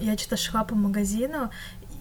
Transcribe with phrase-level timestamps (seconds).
[0.00, 1.50] Я что-то шла по магазину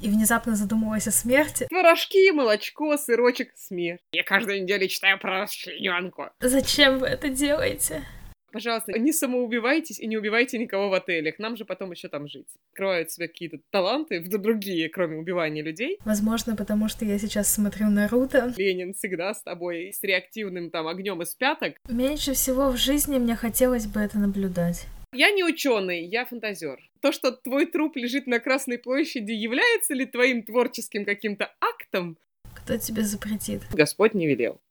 [0.01, 1.67] и внезапно задумалась о смерти.
[1.69, 4.01] Творожки, молочко, сырочек, смерть.
[4.13, 6.29] Я каждую неделю читаю про расчлененку.
[6.39, 8.03] Зачем вы это делаете?
[8.51, 11.37] Пожалуйста, не самоубивайтесь и не убивайте никого в отелях.
[11.37, 12.47] Нам же потом еще там жить.
[12.71, 15.99] Откроют себе какие-то таланты, другие, кроме убивания людей.
[16.05, 18.53] Возможно, потому что я сейчас смотрю Наруто.
[18.57, 21.75] Ленин всегда с тобой с реактивным там огнем из пяток.
[21.89, 24.87] Меньше всего в жизни мне хотелось бы это наблюдать.
[25.11, 26.79] Я не ученый, я фантазер.
[27.01, 32.15] То, что твой труп лежит на Красной площади, является ли твоим творческим каким-то актом?
[32.53, 33.63] Кто тебе запретит?
[33.71, 34.61] Господь не велел.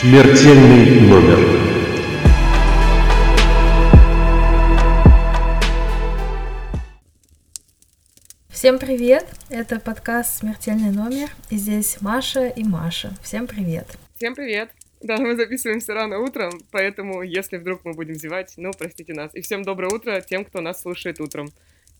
[0.00, 1.59] Смертельный номер.
[8.60, 9.26] Всем привет!
[9.48, 13.14] Это подкаст «Смертельный номер», и здесь Маша и Маша.
[13.22, 13.86] Всем привет!
[14.18, 14.68] Всем привет!
[15.00, 19.34] Да, мы записываемся рано утром, поэтому если вдруг мы будем зевать, ну, простите нас.
[19.34, 21.48] И всем доброе утро тем, кто нас слушает утром.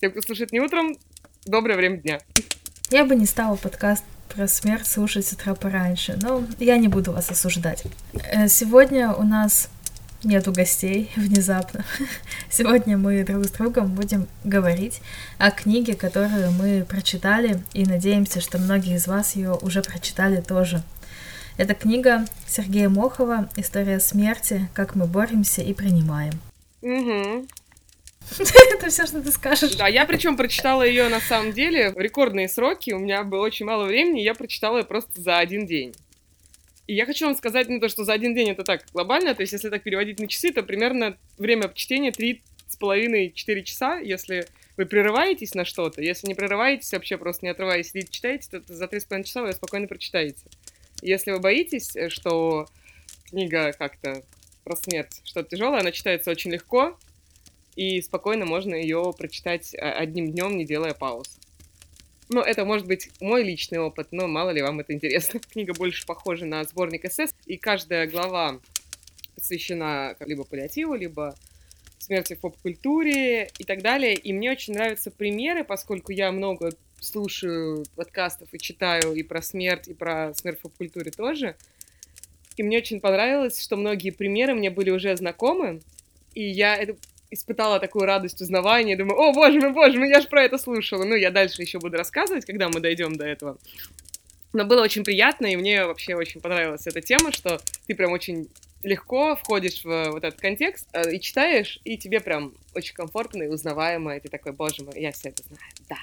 [0.02, 0.98] Тем, кто слушает не утром,
[1.46, 2.20] доброе время дня.
[2.90, 7.12] Я бы не стала подкаст про смерть слушать с утра пораньше, но я не буду
[7.12, 7.84] вас осуждать.
[8.30, 9.70] Э, сегодня у нас
[10.24, 11.84] нету гостей внезапно.
[12.50, 15.00] Сегодня мы друг с другом будем говорить
[15.38, 20.82] о книге, которую мы прочитали, и надеемся, что многие из вас ее уже прочитали тоже.
[21.56, 24.68] Это книга Сергея Мохова «История смерти.
[24.72, 26.32] Как мы боремся и принимаем».
[26.80, 27.46] Угу.
[28.74, 29.74] Это все, что ты скажешь.
[29.74, 32.92] Да, я причем прочитала ее на самом деле в рекордные сроки.
[32.92, 35.94] У меня было очень мало времени, я прочитала ее просто за один день.
[36.90, 39.42] И я хочу вам сказать, ну, то, что за один день это так глобально, то
[39.42, 45.54] есть если так переводить на часы, то примерно время чтения 3,5-4 часа, если вы прерываетесь
[45.54, 49.42] на что-то, если не прерываетесь вообще, просто не отрываясь, сидите, читаете, то за 3,5 часа
[49.42, 50.42] вы спокойно прочитаете.
[51.00, 52.66] Если вы боитесь, э, что
[53.26, 54.24] книга как-то
[54.64, 56.98] про смерть что-то тяжелое, она читается очень легко,
[57.76, 61.38] и спокойно можно ее прочитать а, одним днем, не делая пауз.
[62.32, 65.40] Ну, это может быть мой личный опыт, но мало ли вам это интересно.
[65.50, 68.60] Книга больше похожа на сборник СС, и каждая глава
[69.34, 71.34] посвящена либо паллиативу, либо
[71.98, 74.14] смерти в поп-культуре и так далее.
[74.14, 76.70] И мне очень нравятся примеры, поскольку я много
[77.00, 81.56] слушаю подкастов и читаю и про смерть, и про смерть в поп-культуре тоже.
[82.56, 85.80] И мне очень понравилось, что многие примеры мне были уже знакомы,
[86.34, 86.96] и я это
[87.30, 91.04] испытала такую радость узнавания, думаю, о, боже мой, боже мой, я же про это слушала.
[91.04, 93.58] Ну, я дальше еще буду рассказывать, когда мы дойдем до этого.
[94.52, 98.48] Но было очень приятно, и мне вообще очень понравилась эта тема, что ты прям очень
[98.82, 103.48] легко входишь в вот этот контекст э, и читаешь, и тебе прям очень комфортно и
[103.48, 105.96] узнаваемо, и ты такой, боже мой, я все это знаю, да.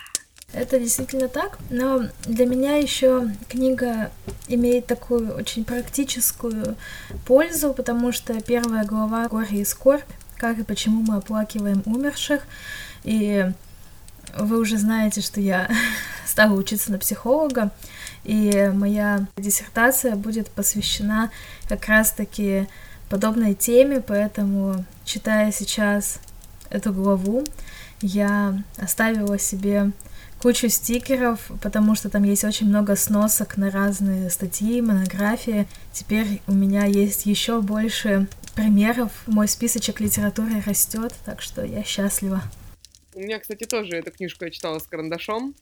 [0.53, 4.11] Это действительно так, но для меня еще книга
[4.47, 6.77] имеет такую очень практическую
[7.25, 10.05] пользу, потому что первая глава «Горе и скорбь»
[10.37, 12.43] как и почему мы оплакиваем умерших.
[13.03, 13.49] И
[14.37, 15.69] вы уже знаете, что я
[16.25, 17.71] стала учиться на психолога,
[18.23, 21.31] и моя диссертация будет посвящена
[21.67, 22.67] как раз-таки
[23.09, 26.19] подобной теме, поэтому, читая сейчас
[26.69, 27.45] эту главу,
[28.01, 29.91] я оставила себе
[30.39, 35.67] кучу стикеров, потому что там есть очень много сносок на разные статьи, монографии.
[35.93, 38.27] Теперь у меня есть еще больше
[38.57, 39.12] примеров.
[39.28, 42.41] Мой списочек литературы растет, так что я счастлива.
[43.13, 45.53] У меня, кстати, тоже эту книжку я читала с карандашом.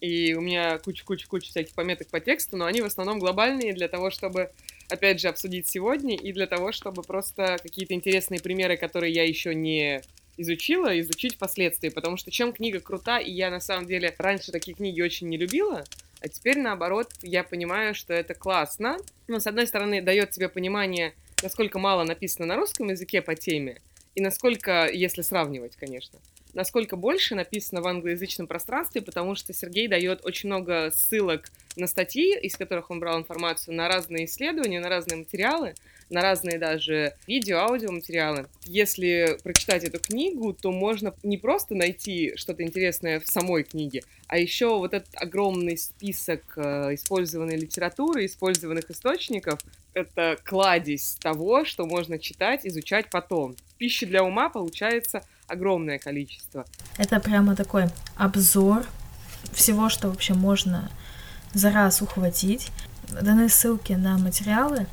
[0.00, 4.10] И у меня куча-куча-куча всяких пометок по тексту, но они в основном глобальные для того,
[4.10, 4.50] чтобы,
[4.90, 9.54] опять же, обсудить сегодня, и для того, чтобы просто какие-то интересные примеры, которые я еще
[9.54, 10.02] не
[10.36, 14.74] изучила, изучить впоследствии, потому что чем книга крута, и я на самом деле раньше такие
[14.74, 15.84] книги очень не любила,
[16.20, 18.98] а теперь наоборот я понимаю, что это классно.
[19.26, 23.80] Ну, с одной стороны, дает тебе понимание, насколько мало написано на русском языке по теме,
[24.14, 26.20] и насколько, если сравнивать, конечно,
[26.52, 32.38] насколько больше написано в англоязычном пространстве, потому что Сергей дает очень много ссылок на статьи,
[32.40, 35.74] из которых он брал информацию, на разные исследования, на разные материалы,
[36.10, 38.46] на разные даже видео, аудиоматериалы.
[38.64, 44.38] Если прочитать эту книгу, то можно не просто найти что-то интересное в самой книге, а
[44.38, 49.60] еще вот этот огромный список э, использованной литературы, использованных источников,
[49.92, 53.56] это кладезь того, что можно читать, изучать потом.
[53.78, 56.64] Пищи для ума получается огромное количество.
[56.98, 57.84] Это прямо такой
[58.16, 58.84] обзор
[59.52, 60.90] всего, что вообще можно
[61.54, 62.70] за раз ухватить.
[63.08, 64.86] Даны ссылки на материалы,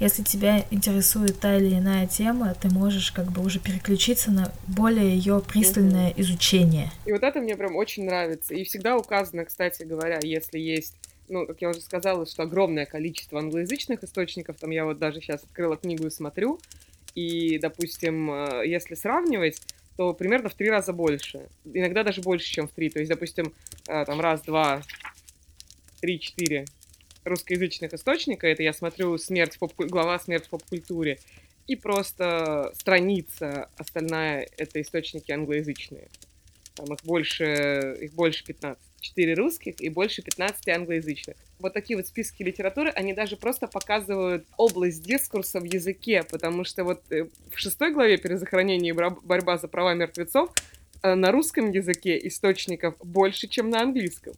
[0.00, 5.14] если тебя интересует та или иная тема, ты можешь как бы уже переключиться на более
[5.14, 6.22] ее пристальное угу.
[6.22, 6.90] изучение.
[7.04, 8.54] И вот это мне прям очень нравится.
[8.54, 10.94] И всегда указано, кстати говоря, если есть
[11.28, 15.44] ну, как я уже сказала, что огромное количество англоязычных источников, там я вот даже сейчас
[15.44, 16.58] открыла книгу и смотрю,
[17.14, 19.62] и, допустим, э, если сравнивать,
[19.96, 21.48] то примерно в три раза больше.
[21.64, 22.90] Иногда даже больше, чем в три.
[22.90, 23.52] То есть, допустим,
[23.86, 24.82] э, там раз, два,
[26.00, 26.64] три, четыре
[27.24, 28.46] русскоязычных источника.
[28.46, 31.18] Это я смотрю смерть поп глава «Смерть в поп-культуре».
[31.66, 36.08] И просто страница остальная— это источники англоязычные.
[36.74, 38.90] Там их больше, их больше 15.
[39.00, 41.36] 4 русских и больше 15 англоязычных.
[41.58, 46.84] Вот такие вот списки литературы, они даже просто показывают область дискурса в языке, потому что
[46.84, 50.50] вот э, в шестой главе «Перезахоронение и борьба за права мертвецов»
[51.02, 54.34] э, на русском языке источников больше, чем на английском.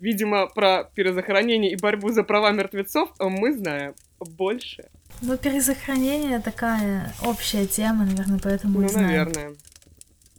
[0.00, 4.84] Видимо, про перезахоронение и борьбу за права мертвецов мы знаем больше.
[5.22, 9.06] Ну, перезахоронение такая общая тема, наверное, поэтому Ну, знаем.
[9.08, 9.54] наверное.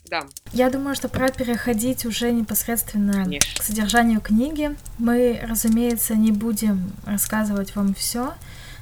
[0.09, 0.25] Да.
[0.53, 3.59] Я думаю, что пора переходить уже непосредственно Конечно.
[3.59, 4.73] к содержанию книги.
[4.99, 8.33] Мы, разумеется, не будем рассказывать вам все.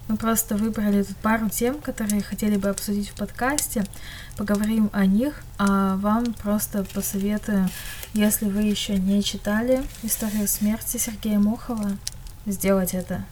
[0.07, 3.83] Мы просто выбрали тут пару тем, которые хотели бы обсудить в подкасте.
[4.37, 7.67] Поговорим о них, а вам просто посоветую,
[8.13, 11.97] если вы еще не читали историю смерти Сергея Мохова,
[12.45, 13.25] сделать это.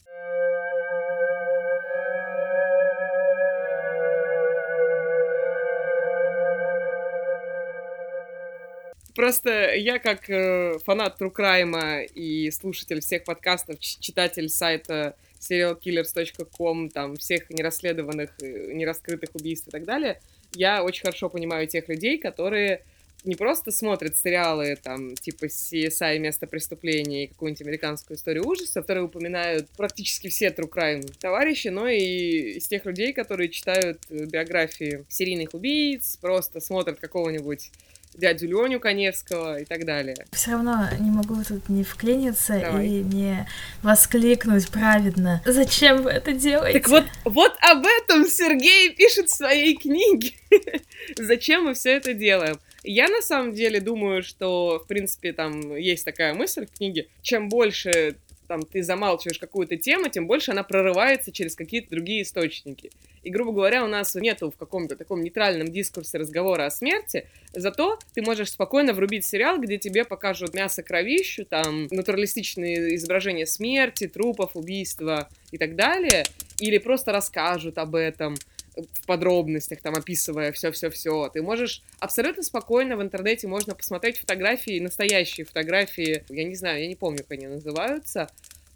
[9.16, 15.16] Просто я как э, фанат True Crime и слушатель всех подкастов, читатель сайта
[15.50, 20.20] serialkillers.com, там всех нерасследованных, э, нераскрытых убийств и так далее,
[20.54, 22.84] я очень хорошо понимаю тех людей, которые
[23.24, 29.06] не просто смотрят сериалы, там, типа CSI «Место преступления» и какую-нибудь американскую историю ужасов, которые
[29.06, 35.06] упоминают практически все True Crime товарищи, но и из тех людей, которые читают э, биографии
[35.08, 37.72] серийных убийц, просто смотрят какого-нибудь
[38.16, 40.16] дядю Леню Коневского и так далее.
[40.32, 42.88] Все равно не могу тут не вклиниться Давай.
[42.88, 43.48] и не
[43.82, 45.42] воскликнуть праведно.
[45.46, 46.80] Зачем вы это делаете?
[46.80, 50.32] Так вот, вот об этом Сергей пишет в своей книге.
[51.18, 52.60] Зачем мы все это делаем?
[52.84, 57.48] Я на самом деле думаю, что, в принципе, там есть такая мысль в книге, чем
[57.48, 58.18] больше
[58.54, 62.92] там ты замалчиваешь какую-то тему, тем больше она прорывается через какие-то другие источники.
[63.24, 67.98] И, грубо говоря, у нас нету в каком-то таком нейтральном дискурсе разговора о смерти, зато
[68.14, 74.56] ты можешь спокойно врубить сериал, где тебе покажут мясо кровищу, там натуралистичные изображения смерти, трупов,
[74.56, 76.24] убийства и так далее,
[76.60, 78.36] или просто расскажут об этом
[78.76, 81.30] в подробностях, там, описывая все-все-все.
[81.30, 86.88] Ты можешь абсолютно спокойно в интернете можно посмотреть фотографии, настоящие фотографии, я не знаю, я
[86.88, 88.30] не помню, как они называются,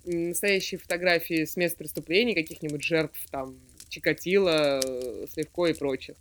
[0.05, 3.57] настоящие фотографии с мест преступлений, каких-нибудь жертв, там,
[3.89, 6.15] Чикатило, э, Сливко и прочих.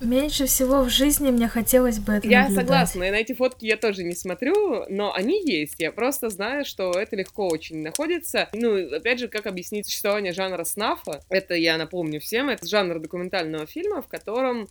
[0.00, 2.64] Меньше всего в жизни мне хотелось бы это Я наблюдать.
[2.66, 5.76] согласна, и на эти фотки я тоже не смотрю, но они есть.
[5.78, 8.48] Я просто знаю, что это легко очень находится.
[8.52, 11.22] Ну, опять же, как объяснить существование жанра снафа?
[11.28, 14.68] Это, я напомню всем, это жанр документального фильма, в котором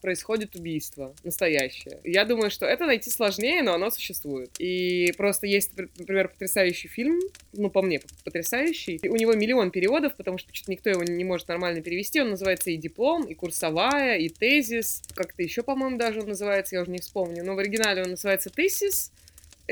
[0.00, 2.00] происходит убийство настоящее.
[2.04, 4.50] Я думаю, что это найти сложнее, но оно существует.
[4.58, 7.20] И просто есть, например, потрясающий фильм,
[7.52, 8.96] ну, по мне, потрясающий.
[9.02, 12.20] И у него миллион переводов, потому что что-то никто его не может нормально перевести.
[12.20, 15.02] Он называется и диплом, и курсовая, и тезис.
[15.14, 17.44] Как-то еще, по-моему, даже он называется, я уже не вспомню.
[17.44, 19.12] Но в оригинале он называется «Тезис».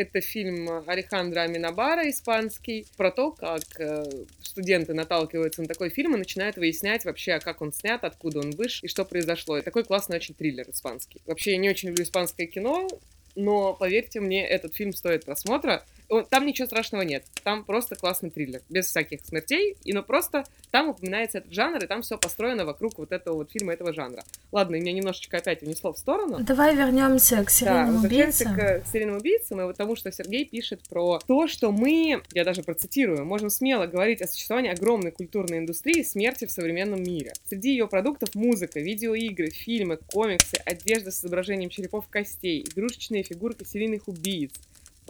[0.00, 4.04] Это фильм Алехандро Аминабара, испанский, про то, как э,
[4.42, 8.52] студенты наталкиваются на такой фильм и начинают выяснять вообще, а как он снят, откуда он
[8.52, 9.58] вышел и что произошло.
[9.58, 11.20] И такой классный очень триллер испанский.
[11.26, 12.88] Вообще, я не очень люблю испанское кино,
[13.34, 15.84] но, поверьте мне, этот фильм стоит просмотра.
[16.10, 17.24] Он- Там ничего страшного нет.
[17.44, 18.60] Там просто классный триллер.
[18.68, 19.76] Без всяких смертей.
[19.84, 23.50] И ну просто там упоминается этот жанр, и там все построено вокруг вот этого вот
[23.52, 24.24] фильма, этого жанра.
[24.52, 26.38] Ладно, меня немножечко опять унесло в сторону.
[26.40, 28.56] Давай вернемся к Да, серийным возвращаемся убийцам.
[28.56, 32.62] к серийным убийцам, и вот тому, что Сергей пишет про то, что мы, я даже
[32.62, 37.32] процитирую, можем смело говорить о существовании огромной культурной индустрии смерти в современном мире.
[37.48, 44.08] Среди ее продуктов музыка, видеоигры, фильмы, комиксы, одежда с изображением черепов костей, игрушечные фигурки серийных
[44.08, 44.52] убийц,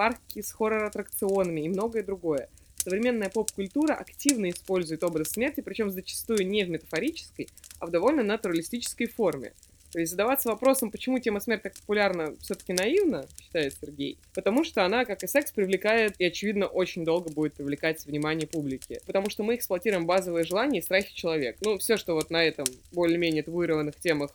[0.01, 2.49] парки с хоррор-аттракционами и многое другое.
[2.77, 9.09] Современная поп-культура активно использует образ смерти, причем зачастую не в метафорической, а в довольно натуралистической
[9.09, 9.53] форме.
[9.93, 14.17] То есть задаваться вопросом, почему тема смерти так популярна, все-таки наивно, считает Сергей.
[14.33, 19.03] Потому что она, как и секс, привлекает и, очевидно, очень долго будет привлекать внимание публики.
[19.05, 21.59] Потому что мы эксплуатируем базовые желания и страхи человека.
[21.63, 24.31] Ну, все, что вот на этом более-менее табуированных темах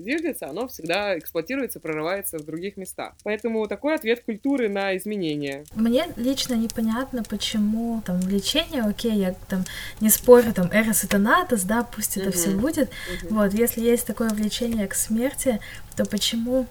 [0.00, 3.14] движется, оно всегда эксплуатируется, прорывается в других местах.
[3.24, 5.64] Поэтому такой ответ культуры на изменения.
[5.74, 9.64] Мне лично непонятно, почему там влечение, окей, я там
[10.00, 12.90] не спорю, там Эрос и Танатос, да, пусть это все будет.
[13.28, 15.60] Вот, если есть такое влечение к смерти,
[15.96, 16.66] то почему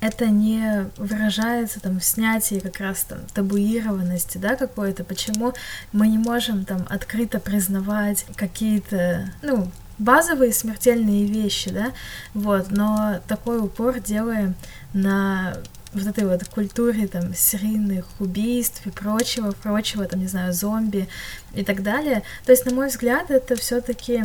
[0.00, 5.52] это не выражается там в снятии как раз там табуированности, да, какой-то, почему
[5.92, 9.70] мы не можем там открыто признавать какие-то, ну,
[10.00, 11.92] базовые смертельные вещи, да,
[12.34, 14.54] вот, но такой упор делаем
[14.92, 15.56] на
[15.92, 21.08] вот этой вот культуре там серийных убийств и прочего, прочего, там, не знаю, зомби
[21.54, 22.22] и так далее.
[22.44, 24.24] То есть, на мой взгляд, это все таки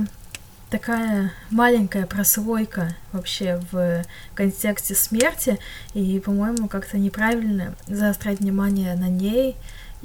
[0.69, 4.03] такая маленькая прослойка вообще в
[4.33, 5.59] контексте смерти,
[5.93, 9.55] и, по-моему, как-то неправильно заострять внимание на ней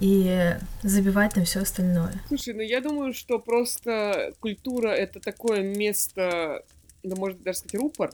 [0.01, 2.15] и забивать на все остальное.
[2.29, 6.65] Слушай, ну я думаю, что просто культура это такое место,
[7.03, 8.13] да может даже сказать рупор,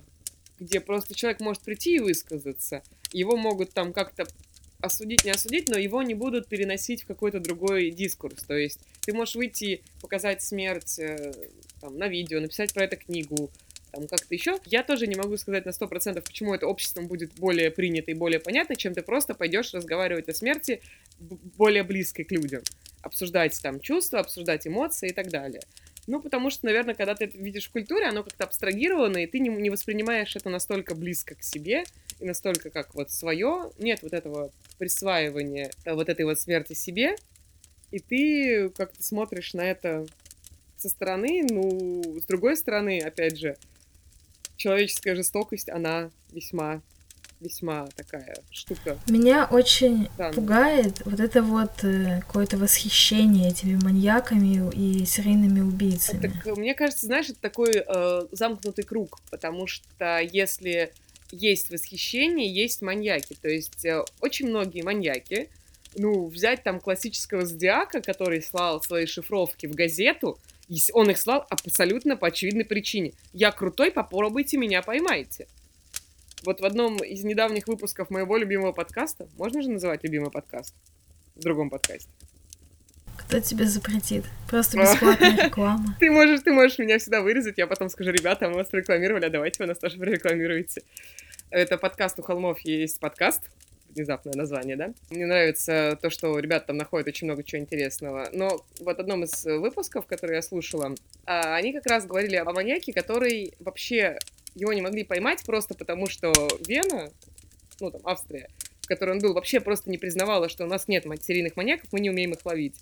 [0.58, 2.82] где просто человек может прийти и высказаться.
[3.12, 4.26] Его могут там как-то
[4.80, 8.42] осудить, не осудить, но его не будут переносить в какой-то другой дискурс.
[8.42, 11.32] То есть ты можешь выйти, показать смерть э,
[11.80, 13.50] там, на видео, написать про это книгу,
[13.96, 14.58] там как-то еще.
[14.66, 18.40] Я тоже не могу сказать на 100%, почему это обществом будет более принято и более
[18.40, 20.80] понятно, чем ты просто пойдешь разговаривать о смерти
[21.18, 22.62] более близкой к людям.
[23.02, 25.62] Обсуждать там чувства, обсуждать эмоции и так далее.
[26.06, 29.40] Ну, потому что, наверное, когда ты это видишь в культуре, оно как-то абстрагировано, и ты
[29.40, 31.84] не, не воспринимаешь это настолько близко к себе,
[32.20, 33.72] и настолько как вот свое.
[33.78, 37.16] Нет вот этого присваивания э, вот этой вот смерти себе,
[37.90, 40.06] и ты как-то смотришь на это
[40.76, 43.56] со стороны, ну, с другой стороны, опять же,
[44.56, 46.82] человеческая жестокость, она весьма
[47.40, 48.98] весьма такая штука.
[49.08, 56.32] Меня очень да, пугает вот это вот э, какое-то восхищение этими маньяками и серийными убийцами.
[56.44, 60.92] Так, мне кажется, знаешь, это такой э, замкнутый круг, потому что если
[61.30, 65.50] есть восхищение, есть маньяки, то есть э, очень многие маньяки,
[65.94, 70.38] ну, взять там классического зодиака, который слал свои шифровки в газету,
[70.92, 73.12] он их слал абсолютно по очевидной причине.
[73.32, 75.46] Я крутой, попробуйте меня поймайте.
[76.44, 80.74] Вот в одном из недавних выпусков моего любимого подкаста, можно же называть любимый подкаст?
[81.34, 82.08] В другом подкасте.
[83.16, 84.24] Кто тебе запретит?
[84.48, 85.96] Просто бесплатная реклама.
[85.98, 89.30] Ты можешь, ты можешь меня всегда вырезать, я потом скажу, ребята, мы вас рекламировали, а
[89.30, 90.82] давайте вы нас тоже прорекламируете.
[91.50, 93.50] Это подкаст «У холмов» есть подкаст,
[93.96, 94.92] внезапное название, да.
[95.10, 98.28] Мне нравится то, что ребята там находят очень много чего интересного.
[98.32, 102.92] Но вот одном из выпусков, который я слушала, а, они как раз говорили о маньяке,
[102.92, 104.18] который вообще
[104.54, 106.32] его не могли поймать просто потому, что
[106.66, 107.10] Вена,
[107.80, 108.48] ну там Австрия,
[108.82, 112.00] в которой он был, вообще просто не признавала, что у нас нет серийных маньяков, мы
[112.00, 112.76] не умеем их ловить.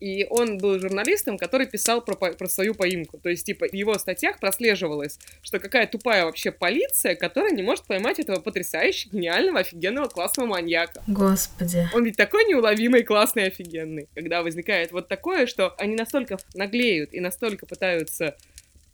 [0.00, 3.18] И он был журналистом, который писал про, про свою поимку.
[3.18, 7.84] То есть, типа, в его статьях прослеживалось, что какая тупая вообще полиция, которая не может
[7.84, 11.02] поймать этого потрясающего, гениального, офигенного, классного маньяка.
[11.06, 11.88] Господи.
[11.94, 14.08] Он ведь такой неуловимый, классный, офигенный.
[14.14, 18.36] Когда возникает вот такое, что они настолько наглеют и настолько пытаются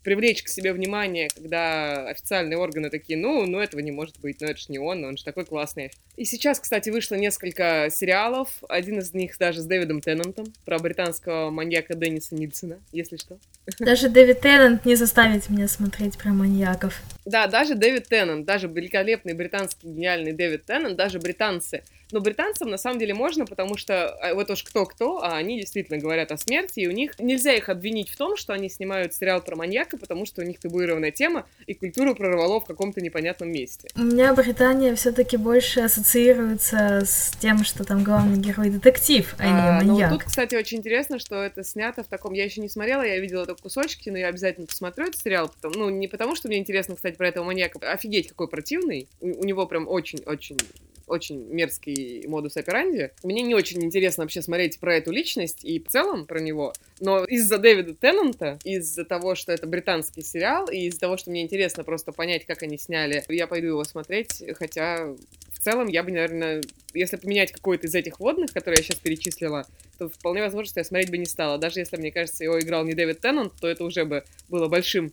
[0.05, 4.47] привлечь к себе внимание, когда официальные органы такие, ну, ну этого не может быть, ну
[4.47, 5.91] это же не он, он же такой классный.
[6.15, 11.49] И сейчас, кстати, вышло несколько сериалов, один из них даже с Дэвидом Теннантом, про британского
[11.49, 13.39] маньяка Денниса Нильсона, если что.
[13.79, 17.01] Даже Дэвид Теннант не заставит меня смотреть про маньяков.
[17.25, 22.77] Да, даже Дэвид Теннант, даже великолепный британский гениальный Дэвид Теннант, даже британцы но британцам на
[22.77, 26.81] самом деле можно, потому что а, вот уж кто-кто, а они действительно говорят о смерти,
[26.81, 30.25] и у них нельзя их обвинить в том, что они снимают сериал про маньяка, потому
[30.25, 33.89] что у них табуированная тема, и культуру прорвало в каком-то непонятном месте.
[33.95, 39.83] У меня Британия все-таки больше ассоциируется с тем, что там главный герой детектив, а, а
[39.83, 40.11] не маньяк.
[40.11, 42.33] Ну, тут, кстати, очень интересно, что это снято в таком...
[42.33, 45.49] Я еще не смотрела, я видела кусочки, но я обязательно посмотрю этот сериал.
[45.49, 45.85] Потому...
[45.85, 47.79] Ну, не потому, что мне интересно, кстати, про этого маньяка.
[47.91, 49.07] Офигеть, какой противный.
[49.19, 50.57] У, у него прям очень-очень
[51.07, 53.11] очень мерзкий модус операнди.
[53.23, 57.23] Мне не очень интересно вообще смотреть про эту личность и в целом про него, но
[57.25, 61.83] из-за Дэвида Теннанта, из-за того, что это британский сериал, и из-за того, что мне интересно
[61.83, 65.15] просто понять, как они сняли, я пойду его смотреть, хотя
[65.65, 66.61] целом я бы, наверное,
[66.93, 69.65] если поменять какой-то из этих водных, которые я сейчас перечислила,
[69.97, 71.57] то вполне возможно, что я смотреть бы не стала.
[71.57, 75.11] Даже если, мне кажется, его играл не Дэвид Теннант, то это уже бы было большим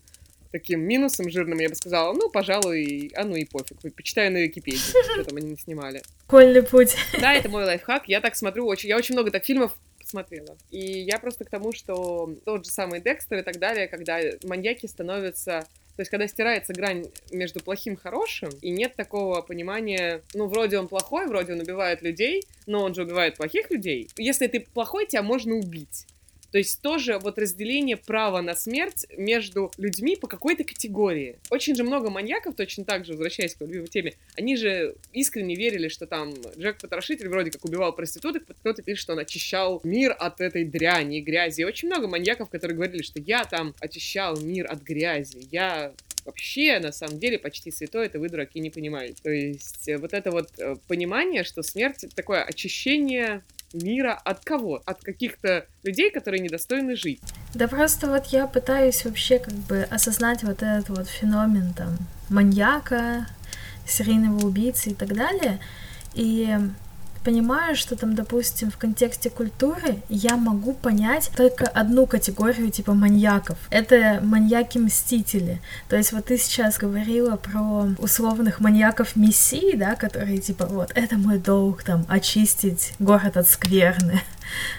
[0.50, 4.76] таким минусом жирным, я бы сказала, ну, пожалуй, а ну и пофиг, почитаю на Википедии,
[4.76, 6.02] что там они не снимали.
[6.26, 6.94] Кольный путь.
[7.18, 9.74] Да, это мой лайфхак, я так смотрю, очень, я очень много так фильмов
[10.12, 10.56] посмотрела.
[10.70, 14.86] И я просто к тому, что тот же самый Декстер и так далее, когда маньяки
[14.86, 20.46] становятся то есть, когда стирается грань между плохим и хорошим, и нет такого понимания, ну,
[20.46, 24.08] вроде он плохой, вроде он убивает людей, но он же убивает плохих людей.
[24.16, 26.06] Если ты плохой, тебя можно убить.
[26.52, 31.38] То есть тоже вот разделение права на смерть между людьми по какой-то категории.
[31.50, 35.88] Очень же много маньяков, точно так же, возвращаясь к любимой теме, они же искренне верили,
[35.88, 40.42] что там Джек Потрошитель вроде как убивал проституток, кто-то пишет, что он очищал мир от
[40.42, 41.62] этой дряни и грязи.
[41.62, 45.94] Очень много маньяков, которые говорили, что я там очищал мир от грязи, я
[46.26, 49.16] вообще, на самом деле, почти святой, это вы, дураки, не понимаете.
[49.22, 53.42] То есть вот это вот э, понимание, что смерть— такое очищение
[53.74, 54.82] мира от кого?
[54.84, 57.20] От каких-то людей, которые недостойны жить.
[57.54, 61.98] Да просто вот я пытаюсь вообще как бы осознать вот этот вот феномен там
[62.28, 63.26] маньяка,
[63.86, 65.58] серийного убийцы и так далее.
[66.14, 66.56] И
[67.22, 73.58] понимаю, что там, допустим, в контексте культуры я могу понять только одну категорию типа маньяков.
[73.70, 75.60] Это маньяки-мстители.
[75.88, 81.16] То есть вот ты сейчас говорила про условных маньяков мессии, да, которые типа вот это
[81.16, 84.20] мой долг там очистить город от скверны.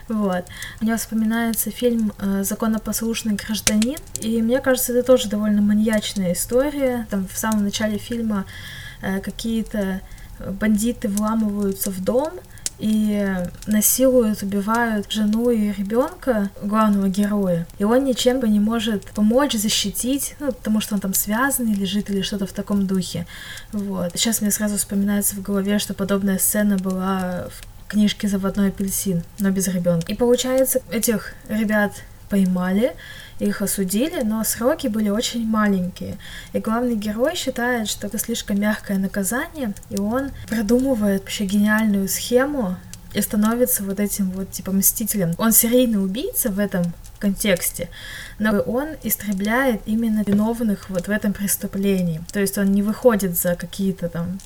[0.07, 0.45] Вот.
[0.81, 7.07] Меня вспоминается фильм э, «Законопослушный гражданин», и мне кажется, это тоже довольно маньячная история.
[7.09, 8.45] Там в самом начале фильма
[9.01, 10.01] э, какие-то
[10.59, 12.31] бандиты вламываются в дом
[12.79, 13.25] и
[13.67, 17.67] насилуют, убивают жену и ребенка главного героя.
[17.77, 22.09] И он ничем бы не может помочь, защитить, ну, потому что он там связан лежит
[22.09, 23.25] или что-то в таком духе.
[23.71, 24.11] Вот.
[24.15, 29.51] Сейчас мне сразу вспоминается в голове, что подобная сцена была в книжке «Заводной апельсин», но
[29.51, 30.11] без ребенка.
[30.11, 31.93] И получается, этих ребят
[32.29, 32.95] поймали,
[33.47, 36.17] их осудили, но сроки были очень маленькие.
[36.53, 42.77] И главный герой считает, что это слишком мягкое наказание, и он продумывает вообще гениальную схему
[43.13, 45.33] и становится вот этим вот типа мстителем.
[45.37, 47.89] Он серийный убийца в этом контексте,
[48.39, 52.21] но он истребляет именно виновных вот в этом преступлении.
[52.31, 54.39] То есть он не выходит за какие-то там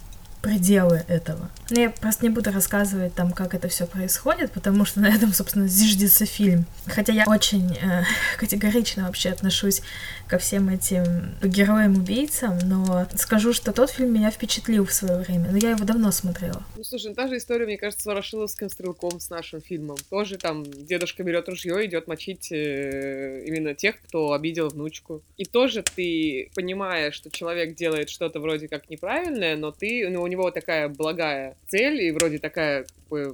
[0.47, 1.49] пределы этого.
[1.69, 5.33] Но я просто не буду рассказывать там, как это все происходит, потому что на этом,
[5.33, 6.65] собственно, зиждется фильм.
[6.85, 8.03] Хотя я очень э,
[8.37, 9.81] категорично вообще отношусь
[10.27, 15.57] ко всем этим героям-убийцам, но скажу, что тот фильм меня впечатлил в свое время, но
[15.57, 16.63] я его давно смотрела.
[16.75, 19.97] Ну, слушай, ну, та же история, мне кажется, с Ворошиловским стрелком, с нашим фильмом.
[20.09, 25.23] Тоже там дедушка берет ружье и идет мочить э, именно тех, кто обидел внучку.
[25.35, 30.27] И тоже ты, понимая, что человек делает что-то вроде как неправильное, но ты, ну, у
[30.27, 32.85] него такая благая цель и вроде такая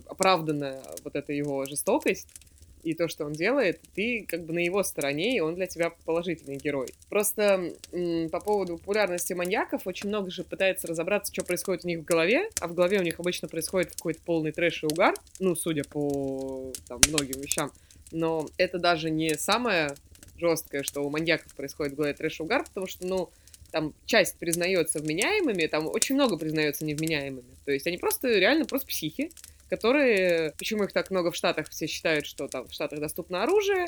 [0.08, 2.28] оправданная вот эта его жестокость,
[2.84, 5.94] и то, что он делает, ты как бы на его стороне, и он для тебя
[6.06, 6.90] положительный герой.
[7.10, 7.72] Просто
[8.32, 12.50] по поводу популярности маньяков очень много же пытается разобраться, что происходит у них в голове,
[12.60, 16.74] а в голове у них обычно происходит какой-то полный трэш и угар, ну, судя по
[16.88, 17.72] там, многим вещам.
[18.12, 19.96] Но это даже не самое
[20.38, 23.30] жесткое, что у маньяков происходит в голове трэш и угар, потому что, ну,
[23.74, 27.58] там часть признается вменяемыми, там очень много признается невменяемыми.
[27.66, 29.32] То есть они просто реально просто психи,
[29.68, 30.54] которые...
[30.60, 31.70] Почему их так много в Штатах?
[31.70, 33.88] Все считают, что там в Штатах доступно оружие,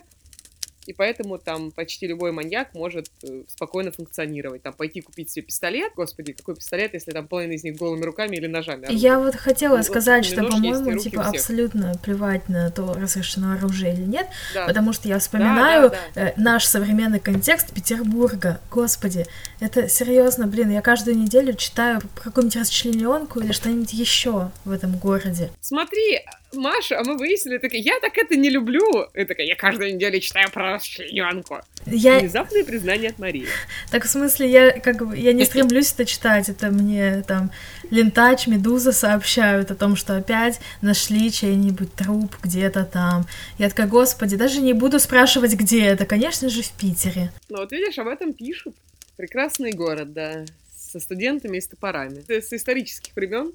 [0.88, 4.64] и поэтому там почти любой маньяк может э, спокойно функционировать.
[4.64, 8.36] Там пойти купить себе пистолет, господи, какой пистолет, если там половина из них голыми руками
[8.36, 8.86] или ножами.
[8.86, 9.00] Оружие.
[9.00, 14.04] Я вот хотела ну, сказать, что, по-моему, типа абсолютно плевать на то, разрешено оружие или
[14.04, 14.66] нет, да.
[14.66, 16.30] потому что я вспоминаю да, да, да.
[16.30, 18.60] Э, наш современный контекст Петербурга.
[18.72, 19.26] Господи,
[19.60, 25.52] это серьезно, блин, я каждую неделю читаю какую-нибудь расчлененку или что-нибудь еще в этом городе.
[25.62, 26.22] Смотри,
[26.54, 29.08] Маша, а мы выяснили, такая, я так это не люблю.
[29.14, 31.60] И такая, я каждую неделю читаю про расчлененку.
[31.86, 32.20] Я...
[32.20, 33.48] Внезапное признание от Марии.
[33.92, 37.52] Так в смысле, я как бы я не стремлюсь это читать, это мне там
[37.92, 43.26] Лентач, Медуза сообщают о том, что опять нашли чей-нибудь труп где-то там.
[43.58, 47.32] Я такая, господи, даже не буду спрашивать, где это, конечно же, в Питере.
[47.50, 48.76] Ну вот видишь, об этом пишут.
[49.18, 52.24] Прекрасный город, да, со студентами и с топорами.
[52.28, 53.54] С исторических времен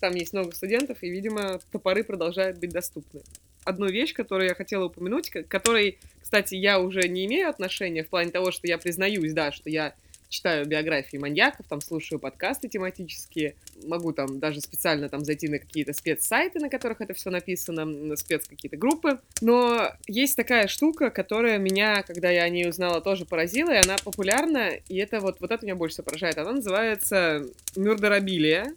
[0.00, 3.20] там есть много студентов, и, видимо, топоры продолжают быть доступны.
[3.64, 8.08] Одну вещь, которую я хотела упомянуть, к которой, кстати, я уже не имею отношения в
[8.08, 9.94] плане того, что я признаюсь, да, что я
[10.30, 15.92] читаю биографии маньяков, там слушаю подкасты тематические, могу там даже специально там зайти на какие-то
[15.92, 19.20] спецсайты, на которых это все написано, на спец какие-то группы.
[19.40, 23.96] Но есть такая штука, которая меня, когда я о ней узнала, тоже поразила, и она
[24.02, 26.38] популярна, и это вот, вот это меня больше всего поражает.
[26.38, 27.46] Она называется
[27.76, 28.74] «Мюрдорабилия»,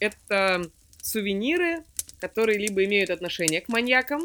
[0.00, 0.70] это
[1.02, 1.84] сувениры,
[2.20, 4.24] которые либо имеют отношение к маньякам,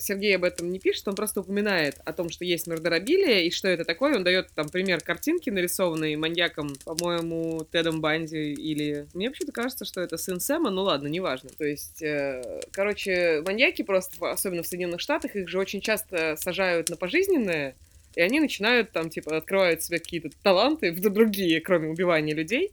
[0.00, 3.68] Сергей об этом не пишет, он просто упоминает о том, что есть мордорабилия и что
[3.68, 4.16] это такое.
[4.16, 9.06] Он дает там пример картинки, нарисованной маньяком, по-моему, Тедом Банди или...
[9.14, 11.50] Мне вообще-то кажется, что это сын Сэма, ну ладно, неважно.
[11.50, 16.88] То есть, э, короче, маньяки просто, особенно в Соединенных Штатах, их же очень часто сажают
[16.88, 17.74] на пожизненное,
[18.14, 22.72] и они начинают там, типа, открывают себе какие-то таланты, другие, кроме убивания людей,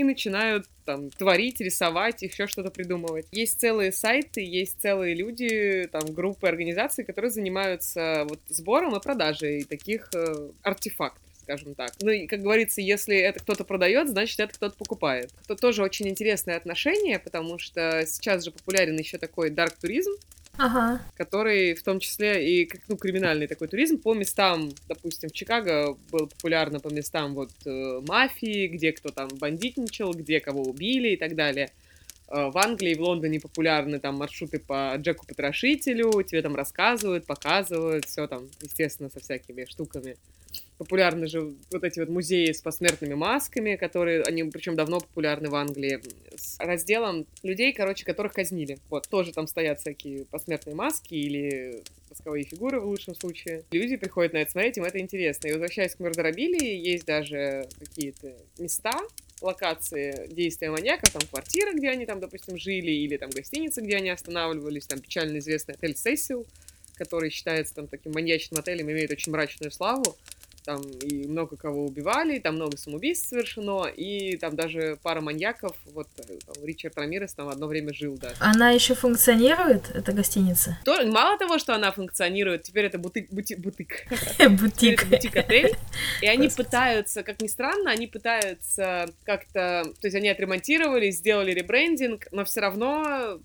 [0.00, 3.26] и начинают там творить, рисовать, еще что-то придумывать.
[3.30, 9.64] Есть целые сайты, есть целые люди, там группы, организации, которые занимаются вот сбором и продажей
[9.64, 11.90] таких э, артефактов скажем так.
[12.00, 15.32] Ну и, как говорится, если это кто-то продает, значит, это кто-то покупает.
[15.44, 20.12] Это тоже очень интересное отношение, потому что сейчас же популярен еще такой дарк туризм,
[20.60, 21.00] Ага.
[21.16, 26.26] который в том числе и ну, криминальный такой туризм по местам, допустим, в Чикаго был
[26.26, 31.34] популярно по местам вот э, мафии, где кто там бандитничал, где кого убили и так
[31.34, 31.70] далее.
[32.28, 38.04] Э, В Англии в Лондоне популярны там маршруты по Джеку Потрошителю, тебе там рассказывают, показывают,
[38.04, 40.16] все там, естественно, со всякими штуками.
[40.78, 45.54] Популярны же вот эти вот музеи с посмертными масками, которые, они причем давно популярны в
[45.54, 46.00] Англии,
[46.34, 48.78] с разделом людей, короче, которых казнили.
[48.88, 53.64] Вот, тоже там стоят всякие посмертные маски или восковые фигуры в лучшем случае.
[53.70, 55.48] Люди приходят на это смотреть, им это интересно.
[55.48, 58.98] И возвращаясь к Мордорабилии, есть даже какие-то места,
[59.42, 64.10] локации действия маньяка, там квартира, где они там, допустим, жили, или там гостиница, где они
[64.10, 66.46] останавливались, там печально известный отель Сесил,
[67.00, 70.16] который считается там таким маньячным отелем, имеет очень мрачную славу.
[70.62, 76.06] Там и много кого убивали, там много самоубийств совершено, и там даже пара маньяков, вот
[76.18, 78.34] э, там, Ричард Рамирес там одно время жил даже.
[78.40, 80.76] Она еще функционирует, эта гостиница?
[80.84, 84.04] То- мало того, что она функционирует, теперь это бутик, бути- бутик.
[84.60, 85.06] Бутик.
[85.08, 85.74] бутик-отель,
[86.20, 92.28] и они пытаются, как ни странно, они пытаются как-то, то есть они отремонтировали, сделали ребрендинг,
[92.32, 93.40] но все равно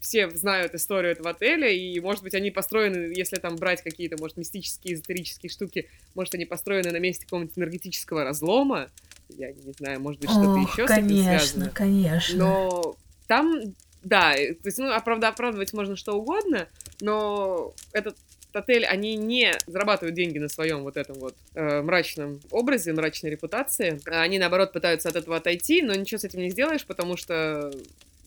[0.00, 4.36] все знают историю этого отеля, и, может быть, они построены, если там брать какие-то, может,
[4.36, 8.90] мистические, эзотерические штуки, может, они построены на месте какого-нибудь энергетического разлома,
[9.36, 11.70] я не знаю, может быть, что-то еще с этим связано.
[11.70, 12.38] конечно.
[12.38, 13.60] Но там,
[14.02, 16.68] да, э, то есть, ну, оправда- оправдывать можно что угодно,
[17.00, 18.16] но этот
[18.52, 24.00] отель, они не зарабатывают деньги на своем вот этом вот э, мрачном образе, мрачной репутации.
[24.06, 27.70] Они, наоборот, пытаются от этого отойти, но ничего с этим не сделаешь, потому что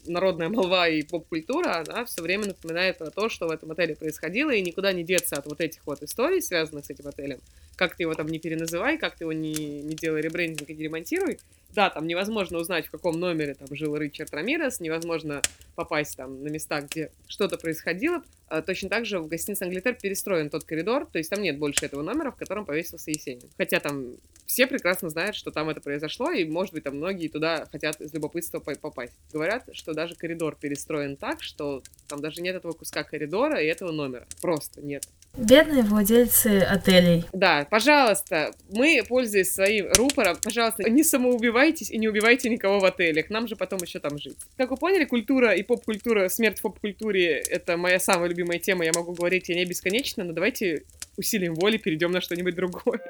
[0.05, 4.51] народная молва и поп-культура, она все время напоминает про то, что в этом отеле происходило,
[4.51, 7.39] и никуда не деться от вот этих вот историй, связанных с этим отелем.
[7.75, 10.83] Как ты его там не переназывай, как ты его не, не делай ребрендинг и не
[10.83, 11.39] ремонтируй.
[11.73, 15.41] Да, там невозможно узнать, в каком номере там жил Ричард Рамирес, невозможно
[15.75, 18.21] попасть там на места, где что-то происходило.
[18.47, 21.85] А Точно так же в гостинице Англитер перестроен тот коридор, то есть там нет больше
[21.85, 23.49] этого номера, в котором повесился Есенин.
[23.57, 27.65] Хотя там все прекрасно знают, что там это произошло, и, может быть, там многие туда
[27.71, 29.13] хотят из любопытства по- попасть.
[29.31, 33.91] Говорят, что даже коридор перестроен так, что там даже нет этого куска коридора и этого
[33.91, 34.27] номера.
[34.41, 35.07] Просто нет.
[35.35, 37.25] Бедные владельцы отелей.
[37.33, 43.31] Да, пожалуйста, мы, пользуясь своим рупором, пожалуйста, не самоубивайтесь и не убивайте никого в отелях.
[43.31, 44.37] Нам же потом еще там жить.
[44.57, 48.85] Как вы поняли, культура и поп-культура, смерть в поп-культуре— это моя самая любимая тема.
[48.85, 50.83] Я могу говорить о ней бесконечно, но давайте
[51.17, 53.01] усилием воли перейдем на что-нибудь другое.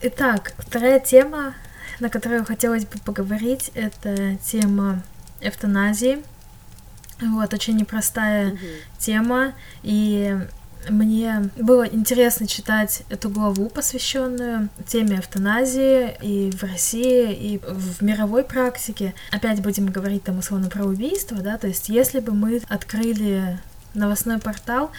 [0.00, 1.54] Итак, вторая тема,
[2.00, 5.02] на которую хотелось бы поговорить, это тема
[5.40, 6.22] эвтаназии.
[7.20, 8.58] Вот, очень непростая
[8.98, 10.36] тема, и
[10.90, 18.44] мне было интересно читать эту главу, посвященную теме эвтаназии и в России, и в мировой
[18.44, 19.14] практике.
[19.30, 23.58] Опять будем говорить там условно про убийство, да, то есть если бы мы открыли
[23.94, 24.90] новостной портал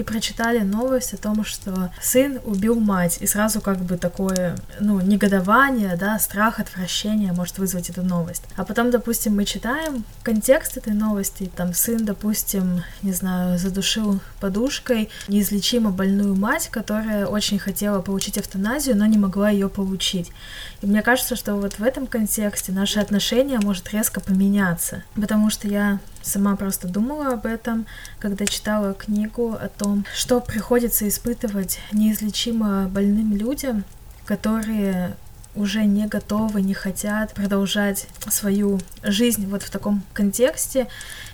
[0.00, 4.98] и прочитали новость о том, что сын убил мать, и сразу как бы такое, ну,
[5.00, 8.44] негодование, да, страх, отвращение может вызвать эту новость.
[8.56, 15.10] А потом, допустим, мы читаем контекст этой новости, там сын, допустим, не знаю, задушил подушкой
[15.28, 20.32] неизлечимо больную мать, которая очень хотела получить эвтаназию, но не могла ее получить.
[20.80, 25.68] И мне кажется, что вот в этом контексте наше отношение может резко поменяться, потому что
[25.68, 27.86] я сама просто думала об этом,
[28.18, 33.84] когда читала книгу о том, что приходится испытывать неизлечимо больным людям,
[34.24, 35.16] которые
[35.54, 40.86] уже не готовы, не хотят продолжать свою жизнь вот в таком контексте.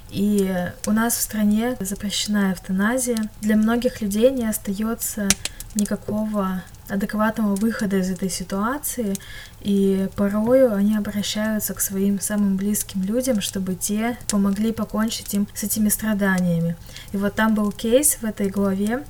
[0.09, 0.51] И
[0.87, 3.29] у нас в стране запрещена эвтаназия.
[3.41, 5.29] Для многих людей не остается
[5.75, 9.15] никакого адекватного выхода из этой ситуации,
[9.61, 15.65] и порою они обращаются к своим самым близким людям, чтобы те помогли покончить им с
[15.65, 16.77] этими страданиями.
[17.13, 19.05] И вот там был кейс в этой главе,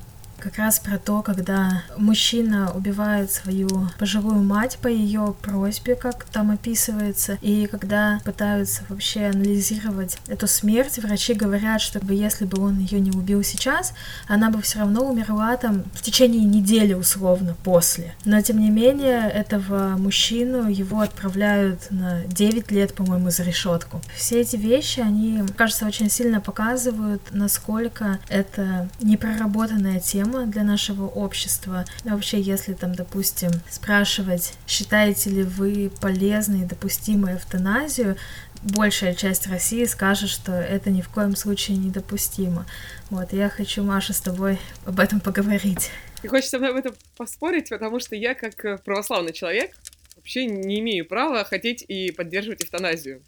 [0.47, 3.67] как раз про то, когда мужчина убивает свою
[3.99, 10.99] пожилую мать по ее просьбе, как там описывается, и когда пытаются вообще анализировать эту смерть,
[10.99, 13.93] врачи говорят, что если бы он ее не убил сейчас,
[14.29, 18.15] она бы все равно умерла там в течение недели условно после.
[18.23, 24.01] Но тем не менее этого мужчину его отправляют на 9 лет, по-моему, за решетку.
[24.15, 31.85] Все эти вещи, они, кажется, очень сильно показывают, насколько это непроработанная тема для нашего общества.
[32.05, 38.15] И вообще, если там, допустим, спрашивать, считаете ли вы полезной и допустимой эвтаназию,
[38.61, 42.65] большая часть России скажет, что это ни в коем случае недопустимо.
[43.09, 45.89] Вот, я хочу, Маша, с тобой об этом поговорить.
[46.23, 49.75] И хочется со мной об этом поспорить, потому что я, как православный человек,
[50.15, 53.21] вообще не имею права хотеть и поддерживать эвтаназию.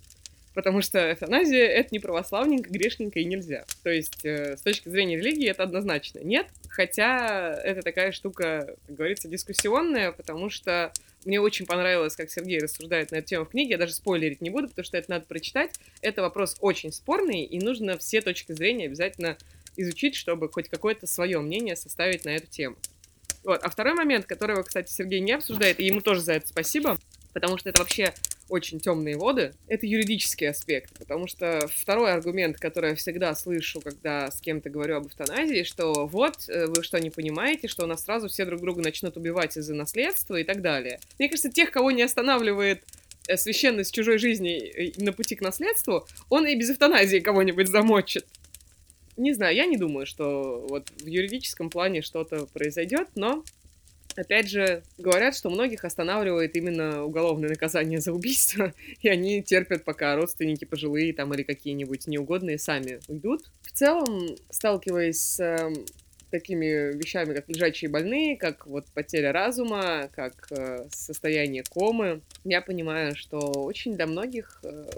[0.53, 3.65] Потому что эвтаназия— это не православненько, грешненько и нельзя.
[3.83, 6.47] То есть, э, с точки зрения религии, это однозначно нет.
[6.69, 10.93] Хотя это такая штука, как говорится, дискуссионная, потому что
[11.25, 13.71] мне очень понравилось, как Сергей рассуждает на эту тему в книге.
[13.71, 15.75] Я даже спойлерить не буду, потому что это надо прочитать.
[16.01, 19.37] Это вопрос очень спорный, и нужно все точки зрения обязательно
[19.75, 22.77] изучить, чтобы хоть какое-то свое мнение составить на эту тему.
[23.43, 23.61] Вот.
[23.63, 26.99] А второй момент, которого, кстати, Сергей не обсуждает, и ему тоже за это спасибо,
[27.33, 28.13] потому что это вообще
[28.49, 34.31] очень темные воды, это юридический аспект, потому что второй аргумент, который я всегда слышу, когда
[34.31, 38.03] с кем-то говорю об эвтаназии, что вот, э, вы что, не понимаете, что у нас
[38.03, 40.99] сразу все друг друга начнут убивать из-за наследства и так далее.
[41.19, 42.83] Мне кажется, тех, кого не останавливает
[43.27, 48.25] э, священность чужой жизни на пути к наследству, он и без эвтаназии кого-нибудь замочит.
[49.15, 53.43] Не знаю, я не думаю, что вот в юридическом плане что-то произойдет, но
[54.19, 60.17] Опять же, говорят, что многих останавливает именно уголовное наказание за убийство, и они терпят, пока
[60.17, 63.49] родственники пожилые там или какие-нибудь неугодные сами уйдут.
[63.61, 65.73] В целом, сталкиваясь с э,
[66.31, 73.15] такими вещами, как лежачие больные, как вот потеря разума, как э, состояние комы, я понимаю,
[73.15, 74.89] что очень для многих э,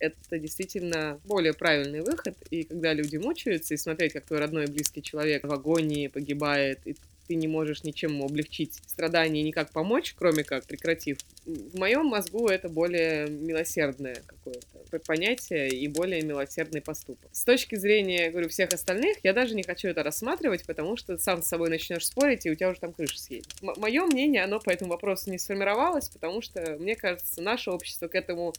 [0.00, 4.70] это действительно более правильный выход, и когда люди мучаются, и смотреть, как твой родной и
[4.70, 10.14] близкий человек в агонии погибает, и ты не можешь ничем облегчить страдания и никак помочь,
[10.16, 11.18] кроме как прекратив.
[11.46, 17.28] В моем мозгу это более милосердное какое-то понятие и более милосердный поступок.
[17.32, 21.42] С точки зрения, говорю, всех остальных, я даже не хочу это рассматривать, потому что сам
[21.42, 23.48] с собой начнешь спорить, и у тебя уже там крыша съедет.
[23.62, 28.08] М- мое мнение, оно по этому вопросу не сформировалось, потому что, мне кажется, наше общество
[28.08, 28.54] к этому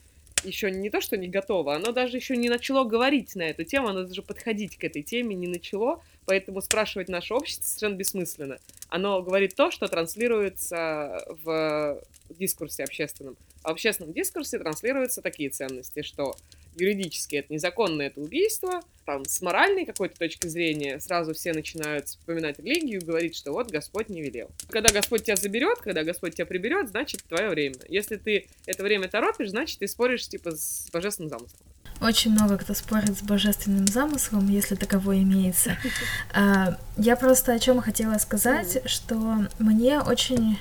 [0.46, 3.88] еще не то, что не готово, оно даже еще не начало говорить на эту тему,
[3.88, 8.60] оно даже подходить к этой теме не начало, поэтому спрашивать наше общество совершенно бессмысленно.
[8.90, 13.36] Оно говорит то, что транслируется в дискурсе общественном.
[13.64, 16.36] А в общественном дискурсе транслируются такие ценности, что
[16.76, 22.60] юридически это незаконно, это убийство, там, с моральной какой-то точки зрения сразу все начинают вспоминать
[22.60, 24.50] религию и говорить, что вот Господь не велел.
[24.70, 27.76] Когда Господь тебя заберет, когда Господь тебя приберет, значит, твое время.
[27.88, 31.60] Если ты это время торопишь, значит, ты споришь, типа, с божественным замыслом.
[32.02, 35.78] Очень много кто спорит с божественным замыслом, если таково имеется.
[36.34, 39.16] А, я просто о чем хотела сказать, что
[39.58, 40.58] мне очень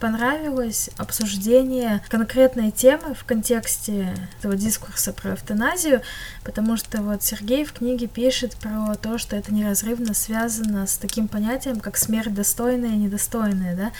[0.00, 6.00] понравилось обсуждение конкретной темы в контексте этого дискурса про эвтаназию,
[6.42, 11.28] потому что вот Сергей в книге пишет про то, что это неразрывно связано с таким
[11.28, 13.92] понятием, как смерть достойная и недостойная, да.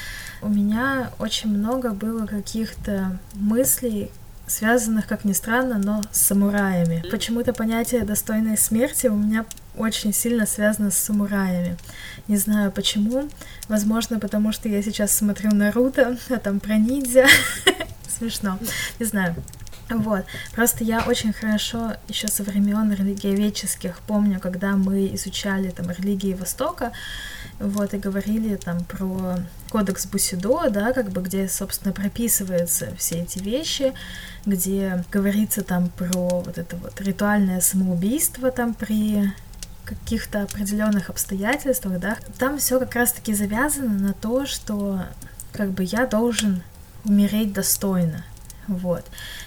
[0.43, 4.11] У меня очень много было каких-то мыслей,
[4.47, 7.05] связанных, как ни странно, но с самураями.
[7.11, 9.45] Почему-то понятие достойной смерти у меня
[9.77, 11.77] очень сильно связано с самураями.
[12.29, 13.29] Не знаю почему.
[13.69, 17.27] Возможно, потому что я сейчас смотрю Наруто, а там про ниндзя.
[18.09, 18.59] Смешно.
[18.99, 19.35] Не знаю.
[19.91, 20.25] Вот.
[20.55, 26.93] Просто я очень хорошо еще со времен религиоведческих помню, когда мы изучали там религии Востока,
[27.59, 33.39] вот, и говорили там про кодекс Бусидо, да, как бы, где, собственно, прописываются все эти
[33.39, 33.93] вещи,
[34.47, 39.31] где говорится там про вот это вот ритуальное самоубийство там при
[39.95, 45.01] каких-то определенных обстоятельствах, да, там все как раз-таки завязано на то, что
[45.53, 46.63] как бы я должен
[47.05, 48.25] умереть достойно,
[48.69, 49.05] вот.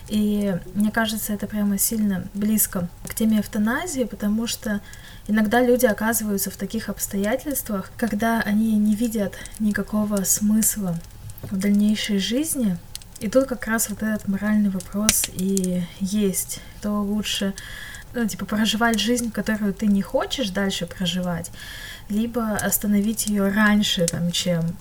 [0.09, 4.81] И мне кажется, это прямо сильно близко к теме эвтаназии, потому что
[5.27, 10.99] иногда люди оказываются в таких обстоятельствах, когда они не видят никакого смысла
[11.43, 12.77] в дальнейшей жизни,
[13.19, 16.59] и тут как раз вот этот моральный вопрос и есть.
[16.81, 17.53] То лучше
[18.13, 21.51] ну, типа, проживать жизнь, которую ты не хочешь дальше проживать,
[22.09, 24.75] либо остановить ее раньше, там, чем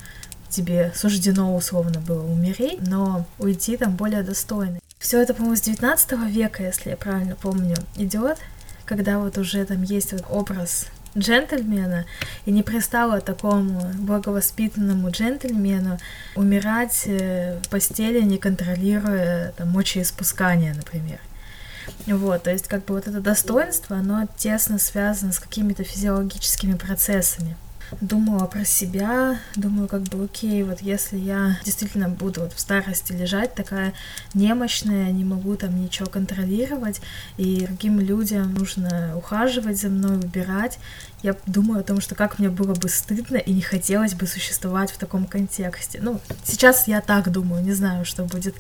[0.48, 4.78] тебе суждено условно было умереть, но уйти там более достойно.
[4.98, 8.38] Все это, по-моему, с 19 века, если я правильно помню, идет,
[8.84, 12.06] когда вот уже там есть вот образ джентльмена,
[12.46, 15.98] и не пристало такому благовоспитанному джентльмену
[16.36, 21.18] умирать э, в постели, не контролируя там, мочеиспускание, например.
[22.06, 27.56] Вот, то есть как бы вот это достоинство, оно тесно связано с какими-то физиологическими процессами.
[28.00, 33.12] Думала про себя, думаю, как бы, окей, вот если я действительно буду вот в старости
[33.12, 33.92] лежать такая
[34.32, 37.02] немощная, не могу там ничего контролировать,
[37.36, 40.78] и другим людям нужно ухаживать за мной, убирать,
[41.22, 44.90] я думаю о том, что как мне было бы стыдно и не хотелось бы существовать
[44.90, 46.00] в таком контексте.
[46.02, 48.54] Ну, сейчас я так думаю, не знаю, что будет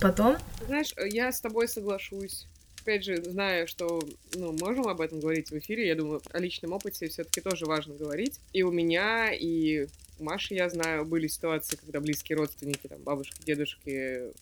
[0.00, 0.36] потом.
[0.66, 2.46] Знаешь, я с тобой соглашусь.
[2.82, 4.00] Опять же, знаю, что
[4.34, 7.94] ну, можем об этом говорить в эфире, я думаю, о личном опыте все-таки тоже важно
[7.94, 8.40] говорить.
[8.52, 9.86] И у меня, и
[10.18, 14.32] У Маши, я знаю, были ситуации, когда близкие родственники, там, бабушки, дедушки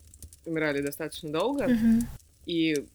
[0.45, 1.67] умирали достаточно долго.
[1.69, 2.09] Мгм.
[2.47, 2.87] И,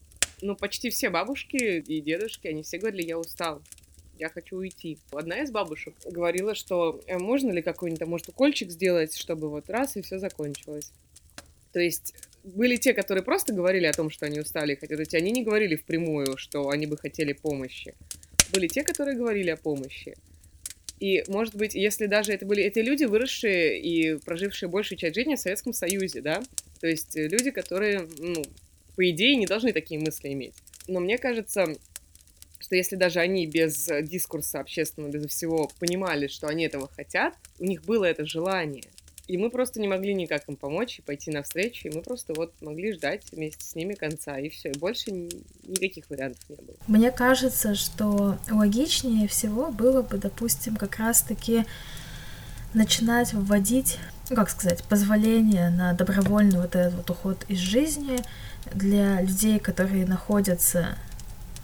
[0.42, 3.62] ну, почти все бабушки и дедушки, они все говорили, я устал,
[4.18, 5.00] я хочу уйти.
[5.12, 9.98] Одна из бабушек говорила, что «Э, можно ли какой-нибудь, может, укольчик сделать, чтобы вот раз
[9.98, 10.92] и все закончилось.
[11.74, 15.18] То есть были те, которые просто говорили о том, что они устали и хотят уйти.
[15.18, 17.94] Они не говорили впрямую, что они бы хотели помощи.
[18.54, 20.16] Были те, которые говорили о помощи.
[21.00, 25.36] И, может быть, если даже это были эти люди, выросшие и прожившие большую часть жизни
[25.36, 26.44] в Советском Союзе, да,
[26.80, 28.44] то есть э, люди, которые, ну,
[28.96, 30.54] по идее, не должны такие мысли иметь.
[30.88, 31.66] Но мне кажется,
[32.60, 37.66] что если даже они без дискурса общественного, без всего понимали, что они этого хотят, у
[37.66, 38.84] них было это желание.
[39.28, 42.54] И мы просто не могли никак им помочь и пойти навстречу, и мы просто вот
[42.62, 44.72] могли ждать вместе с ними конца, и все.
[44.72, 45.30] И больше ни-
[45.68, 46.76] никаких вариантов не было.
[46.88, 51.66] Мне кажется, что логичнее всего было бы, допустим, как раз-таки
[52.74, 53.98] начинать вводить,
[54.30, 58.18] ну, как сказать, позволение на добровольный вот этот вот уход из жизни
[58.74, 60.98] для людей, которые находятся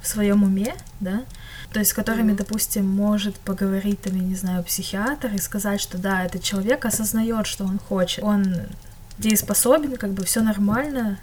[0.01, 1.25] в своем уме, да,
[1.73, 2.37] то есть с которыми, Мгм.
[2.37, 7.45] допустим, может поговорить, там, я не знаю, психиатр и сказать, что да, этот человек осознает,
[7.47, 8.55] что он хочет, он
[9.17, 11.19] дееспособен, как бы все нормально,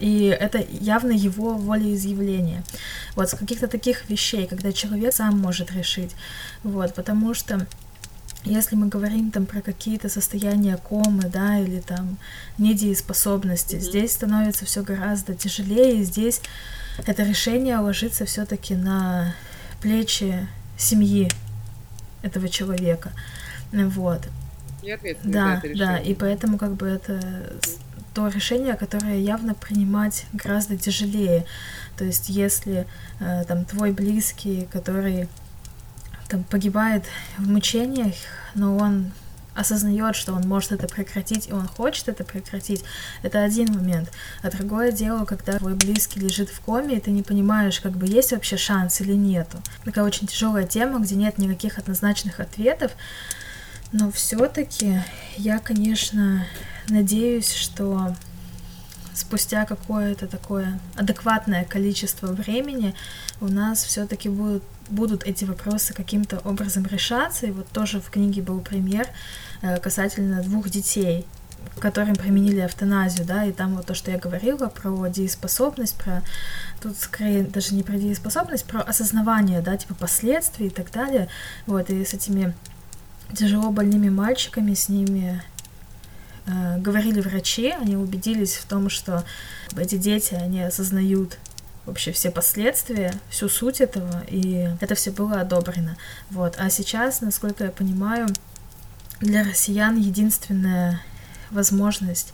[0.00, 2.62] и это явно его волеизъявление.
[3.14, 6.14] Вот с каких-то таких вещей, когда человек сам может решить.
[6.62, 7.66] Вот, потому что
[8.46, 12.16] если мы говорим там про какие-то состояния комы, да, или там
[12.58, 13.82] недееспособности, Мгм.
[13.84, 16.40] здесь становится все гораздо тяжелее, и здесь
[17.06, 19.34] это решение ложится все-таки на
[19.82, 20.46] плечи
[20.78, 21.30] семьи
[22.22, 23.12] этого человека.
[23.72, 24.22] Вот.
[25.24, 27.52] Да, это да, и поэтому как бы это
[28.14, 31.44] то решение, которое явно принимать гораздо тяжелее.
[31.98, 32.86] То есть если
[33.20, 35.28] э, там твой близкий, который
[36.28, 37.04] там погибает
[37.38, 38.14] в мучениях,
[38.54, 39.12] но он
[39.56, 42.84] осознает, что он может это прекратить, и он хочет это прекратить,
[43.22, 44.10] это один момент.
[44.42, 48.06] А другое дело, когда твой близкий лежит в коме, и ты не понимаешь, как бы
[48.06, 49.58] есть вообще шанс или нету.
[49.84, 52.92] Такая очень тяжелая тема, где нет никаких однозначных ответов,
[53.92, 55.00] но все-таки
[55.38, 56.46] я, конечно,
[56.88, 58.14] надеюсь, что
[59.16, 62.94] спустя какое-то такое адекватное количество времени
[63.40, 67.46] у нас все-таки будут, будут эти вопросы каким-то образом решаться.
[67.46, 69.08] И вот тоже в книге был пример
[69.62, 71.26] э, касательно двух детей,
[71.80, 76.22] которым применили эвтаназию, да, и там вот то, что я говорила про дееспособность, про
[76.80, 81.28] тут скорее даже не про дееспособность, про осознавание, да, типа последствий и так далее.
[81.66, 82.54] Вот, и с этими
[83.34, 85.42] тяжело больными мальчиками, с ними
[86.46, 89.24] э, говорили врачи, они убедились в том, что
[89.76, 91.38] эти дети, они осознают
[91.86, 95.96] вообще все последствия, всю суть этого, и это все было одобрено.
[96.30, 96.56] Вот.
[96.58, 98.26] А сейчас, насколько я понимаю,
[99.20, 101.00] для россиян единственная
[101.50, 102.32] возможность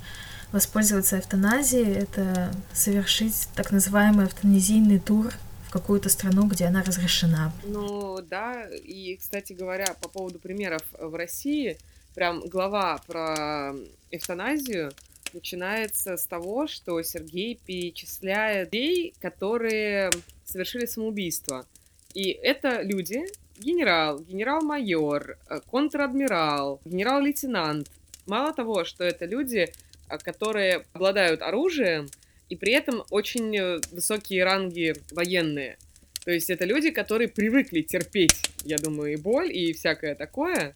[0.52, 5.32] воспользоваться эвтаназией— это совершить так называемый эвтаназийный тур
[5.66, 7.52] в какую-то страну, где она разрешена.
[7.64, 11.78] Ну да, и, кстати говоря, по поводу примеров в России,
[12.14, 13.74] прям глава про
[14.10, 14.92] эвтаназию
[15.32, 20.10] начинается с того, что Сергей перечисляет людей, которые
[20.44, 21.66] совершили самоубийство.
[22.14, 23.24] И это люди,
[23.58, 27.90] генерал, генерал-майор, э, контр-адмирал, генерал-лейтенант.
[28.26, 29.72] Мало того, что это люди,
[30.08, 32.08] э, которые обладают оружием,
[32.50, 35.78] и при этом очень э, высокие ранги военные.
[36.24, 40.74] То есть это люди, которые привыкли терпеть, я думаю, и боль, и всякое такое.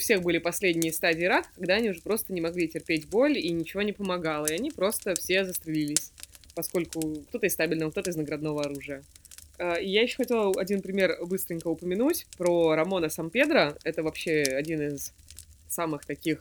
[0.00, 3.50] У всех были последние стадии рака, когда они уже просто не могли терпеть боль, и
[3.50, 6.10] ничего не помогало, и они просто все застрелились,
[6.54, 9.04] поскольку кто-то из стабильного, кто-то из наградного оружия.
[9.58, 13.76] А, и Я еще хотела один пример быстренько упомянуть про Рамона Сампедро.
[13.84, 15.12] Это вообще один из
[15.68, 16.40] самых таких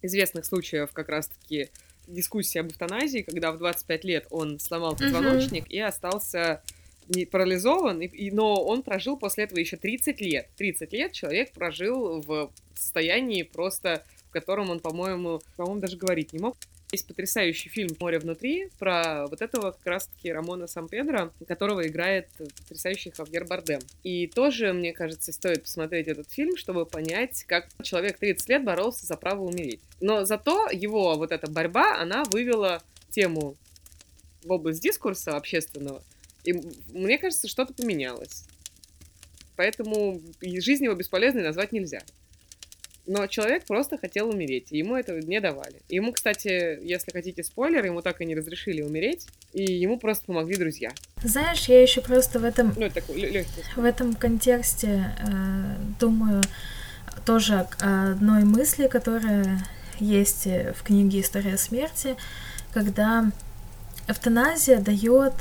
[0.00, 1.68] известных случаев как раз-таки
[2.06, 6.62] дискуссии об эвтаназии, когда в 25 лет он сломал позвоночник и остался
[7.10, 10.48] не парализован, и, и- но он прожил после этого еще 30 лет.
[10.56, 16.38] 30 лет человек прожил в состоянии просто, в котором он, по-моему, по-моему, даже говорить не
[16.38, 16.56] мог.
[16.92, 23.12] Есть потрясающий фильм «Море внутри» про вот этого как раз-таки Рамона Сампедро, которого играет потрясающий
[23.12, 23.78] Хавьер Бардем.
[24.02, 29.06] И тоже, мне кажется, стоит посмотреть этот фильм, чтобы понять, как человек 30 лет боролся
[29.06, 29.78] за право умереть.
[30.00, 33.54] Но зато его вот эта борьба, она вывела тему
[34.42, 36.02] в область дискурса общественного,
[36.44, 36.54] и
[36.92, 38.44] мне кажется, что-то поменялось.
[39.56, 42.00] Поэтому жизнь его бесполезной назвать нельзя.
[43.06, 45.82] Но человек просто хотел умереть, и ему это не давали.
[45.88, 50.56] Ему, кстати, если хотите спойлер, ему так и не разрешили умереть, и ему просто помогли
[50.56, 50.92] друзья.
[51.22, 53.44] Знаешь, я еще просто в этом Ну, это такой
[53.76, 56.42] в этом контексте э, думаю
[57.26, 59.58] тоже одной мысли, которая
[59.98, 62.16] есть в книге «История смерти»,
[62.72, 63.30] когда
[64.08, 65.34] эвтаназия дает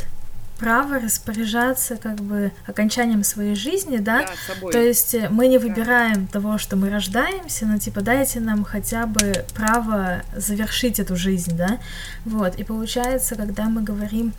[0.59, 4.21] право распоряжаться как бы окончанием своей жизни, да?
[4.21, 4.73] Да, собой.
[4.73, 9.05] То есть э, мы не выбираем того, что мы рождаемся, но типа дайте нам хотя
[9.05, 11.79] бы право завершить эту жизнь, да?
[12.25, 12.55] Вот.
[12.55, 14.33] И получается, когда мы говорим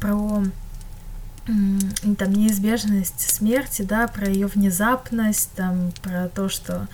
[0.00, 0.42] про
[1.46, 6.86] там неизбежность смерти, да, про ее внезапность, там, про то, что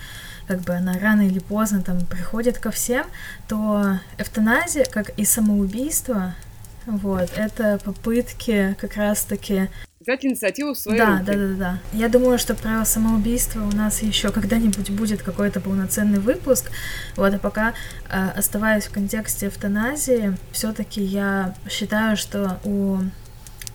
[0.47, 3.05] как бы она рано или поздно там приходит ко всем,
[3.47, 6.33] то эвтаназия, как и самоубийство,
[6.87, 9.69] вот, это попытки как раз-таки
[9.99, 11.25] взять инициативу в свои да, руки.
[11.25, 11.79] Да, да, да.
[11.91, 16.71] Я думаю, что про самоубийство у нас еще когда-нибудь будет какой-то полноценный выпуск.
[17.17, 17.73] Вот, а пока
[18.09, 22.99] э, оставаясь в контексте эвтаназии, все-таки я считаю, что у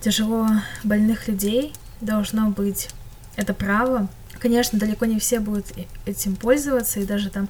[0.01, 0.47] тяжело
[0.83, 2.89] больных людей должно быть
[3.35, 4.09] это право.
[4.39, 5.67] Конечно, далеко не все будут
[6.07, 7.47] этим пользоваться, и даже там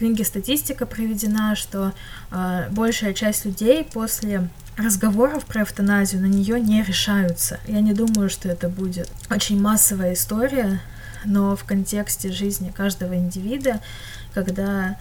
[0.00, 1.92] книге статистика проведена, что
[2.30, 4.48] э, большая часть людей после
[4.78, 7.60] разговоров про эвтаназию на нее не решаются.
[7.66, 10.80] Я не думаю, что это будет очень массовая история,
[11.26, 13.82] но в контексте жизни каждого индивида,
[14.32, 14.96] когда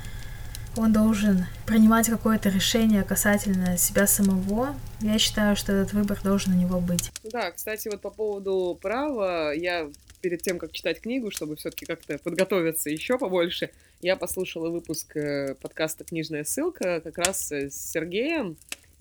[0.76, 6.58] он должен принимать какое-то решение касательно себя самого, я считаю, что этот выбор должен у
[6.58, 7.10] него быть.
[7.32, 9.90] Да, кстати, вот по поводу права, я
[10.22, 13.70] перед тем, как читать книгу, чтобы все-таки как-то подготовиться еще побольше,
[14.02, 18.58] я послушала выпуск э, подкаста «Книжная ссылка» как раз с Сергеем,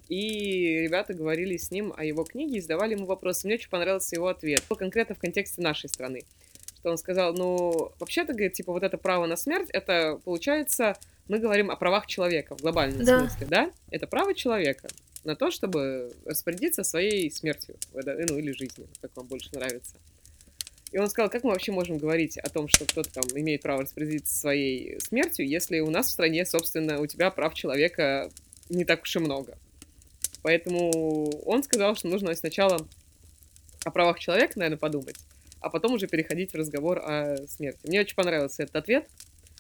[0.08, 3.46] и ребята говорили с ним о его книге и задавали ему вопросы.
[3.46, 6.22] Мне очень понравился его ответ, конкретно в контексте нашей страны.
[6.78, 10.96] Что он сказал, ну, вообще-то, говорит, типа, вот это право на смерть, это, получается,
[11.28, 13.20] мы говорим о правах человека в глобальном да.
[13.20, 13.72] смысле, да?
[13.90, 14.88] Это право человека
[15.24, 19.96] на то, чтобы распорядиться своей смертью, ну, или жизнью, как вам больше нравится.
[20.90, 23.82] И он сказал, как мы вообще можем говорить о том, что кто-то там имеет право
[23.82, 28.30] распорядиться своей смертью, если у нас в стране, собственно, у тебя прав человека
[28.70, 29.58] не так уж и много.
[30.42, 32.86] Поэтому он сказал, что нужно сначала
[33.84, 35.16] о правах человека, наверное, подумать,
[35.60, 37.80] а потом уже переходить в разговор о смерти.
[37.84, 39.08] Мне очень понравился этот ответ.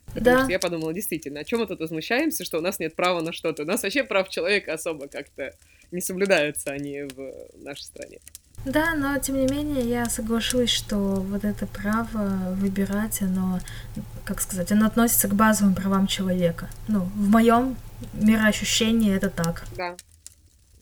[0.06, 0.42] Потому да.
[0.44, 3.32] что я подумала, действительно, о чем мы тут возмущаемся, что у нас нет права на
[3.32, 3.64] что-то.
[3.64, 5.54] У нас вообще прав человека особо как-то
[5.90, 8.20] не соблюдаются они в нашей стране.
[8.64, 13.60] Да, но тем не менее я соглашусь, что вот это право выбирать, оно,
[14.24, 16.68] как сказать, оно относится к базовым правам человека.
[16.86, 17.76] Ну, в моем
[18.12, 19.64] мироощущении это так.
[19.76, 19.96] Да,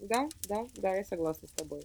[0.00, 1.82] да, да, да, я согласна с тобой.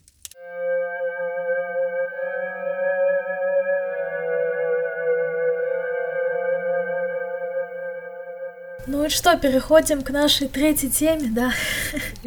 [8.88, 11.54] Ну и что, переходим к нашей третьей теме, да?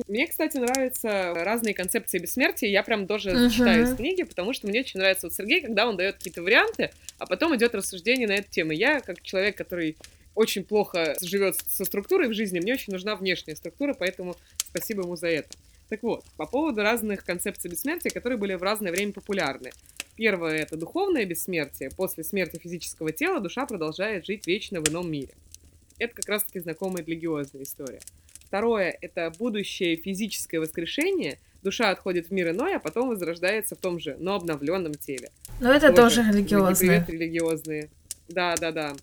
[0.06, 2.68] Мне, кстати, нравятся разные концепции бессмертия.
[2.70, 3.50] Я прям тоже uh-huh.
[3.50, 6.90] читаю из книги, потому что мне очень нравится вот Сергей, когда он дает какие-то варианты,
[7.18, 8.72] а потом идет рассуждение на эту тему.
[8.72, 9.96] Я, как человек, который
[10.34, 15.16] очень плохо живет со структурой в жизни, мне очень нужна внешняя структура, поэтому спасибо ему
[15.16, 15.48] за это.
[15.88, 19.70] Так вот, по поводу разных концепций бессмертия, которые были в разное время популярны.
[20.16, 21.90] Первое— это духовное бессмертие.
[21.90, 25.34] После смерти физического тела душа продолжает жить вечно в ином мире.
[25.98, 28.00] Это как раз-таки знакомая религиозная история.
[28.46, 31.38] Второе— это будущее физическое воскрешение.
[31.62, 35.30] Душа отходит в мир иной, а потом возрождается в том же, но обновленном теле.
[35.60, 37.04] Но это тоже, тоже религиозное.
[37.04, 37.90] Привет, религиозные.
[38.28, 38.94] Да, да, да.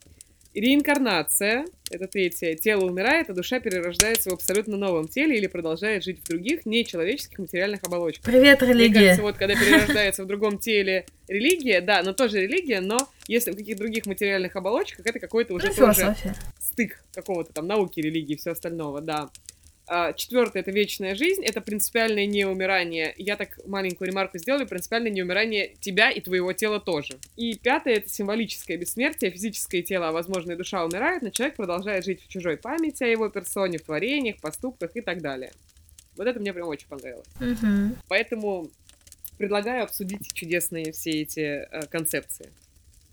[0.54, 2.56] Реинкарнация— это третье.
[2.56, 7.40] Тело умирает, а душа перерождается в абсолютно новом теле или продолжает жить в других нечеловеческих
[7.40, 8.26] материальных оболочках.
[8.26, 8.90] Привет, религия!
[8.90, 12.98] Мне кажется, вот когда перерождается в другом теле религия, да, но тоже религия, но
[13.28, 16.16] если в каких-то других материальных оболочках, это какой-то уже ну, тоже
[16.60, 19.30] стык какого-то там науки, религии и все остального, да.
[19.94, 23.14] А, Четвертое— это вечная жизнь, это принципиальное неумирание.
[23.18, 27.20] Я так маленькую ремарку сделаю, принципиальное неумирание тебя и твоего тела тоже.
[27.36, 32.06] И пятое— это символическое бессмертие, физическое тело, а возможно и душа умирает, но человек продолжает
[32.06, 35.52] жить в чужой памяти о его персоне, в творениях, поступках и так далее.
[36.16, 37.28] Вот это мне прям очень понравилось.
[37.42, 37.98] Угу.
[38.08, 38.72] Поэтому
[39.38, 42.48] предлагаю обсудить чудесные все эти э, концепции.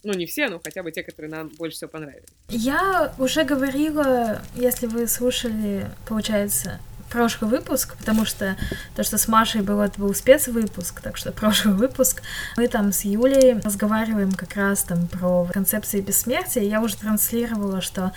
[0.04, 2.28] Ну, не все, но хотя бы те, которые нам больше всего понравились.
[2.48, 8.56] Я уже говорила, если вы слушали, получается, прошлый выпуск, потому что
[8.94, 12.22] то, что с Машей было, это был спецвыпуск, так что прошлый выпуск.
[12.56, 16.62] Мы там с Юлей разговариваем как раз там про концепции бессмертия.
[16.62, 18.12] Я уже транслировала, что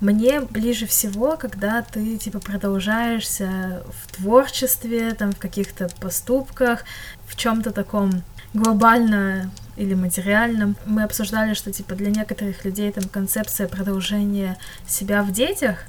[0.00, 6.84] мне ближе всего, когда ты типа продолжаешься в творчестве, там в каких-то поступках,
[7.26, 8.22] в чем-то таком
[8.56, 10.76] глобально или материальном.
[10.86, 15.84] Мы обсуждали, что типа для некоторых людей там концепция продолжения себя в детях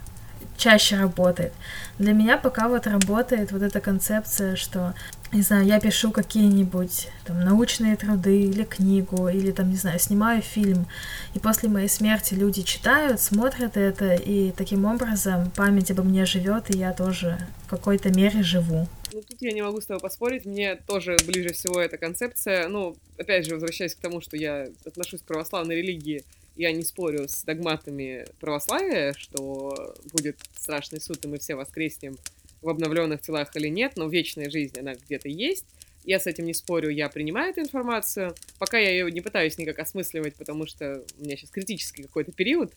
[0.57, 1.53] чаще работает.
[1.99, 4.93] Для меня пока вот работает вот эта концепция, что
[5.31, 10.41] не знаю, я пишу какие-нибудь там научные труды или книгу, или там, не знаю, снимаю
[10.41, 10.87] фильм,
[11.33, 16.73] и после моей смерти люди читают, смотрят это, и таким образом память обо мне живет,
[16.73, 18.87] и я тоже в какой-то мере живу.
[19.17, 22.67] Ну, тут я не могу с тобой поспорить, мне тоже ближе всего эта концепция.
[22.67, 26.23] Ну, опять же, возвращаясь к тому, что я отношусь к православной религии,
[26.55, 32.15] я не спорю с догматами православия, что будет страшный суд, и мы все воскреснем
[32.61, 35.65] в обновленных телах или нет, но вечная жизнь, она где-то есть.
[36.03, 38.35] Я с этим не спорю, я принимаю эту информацию.
[38.59, 42.71] Пока я ее не пытаюсь никак осмысливать, потому что у меня сейчас критический какой-то период.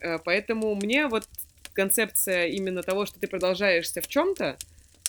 [0.00, 1.28] Э, поэтому мне вот
[1.74, 4.56] концепция именно того, что ты продолжаешься в чем-то,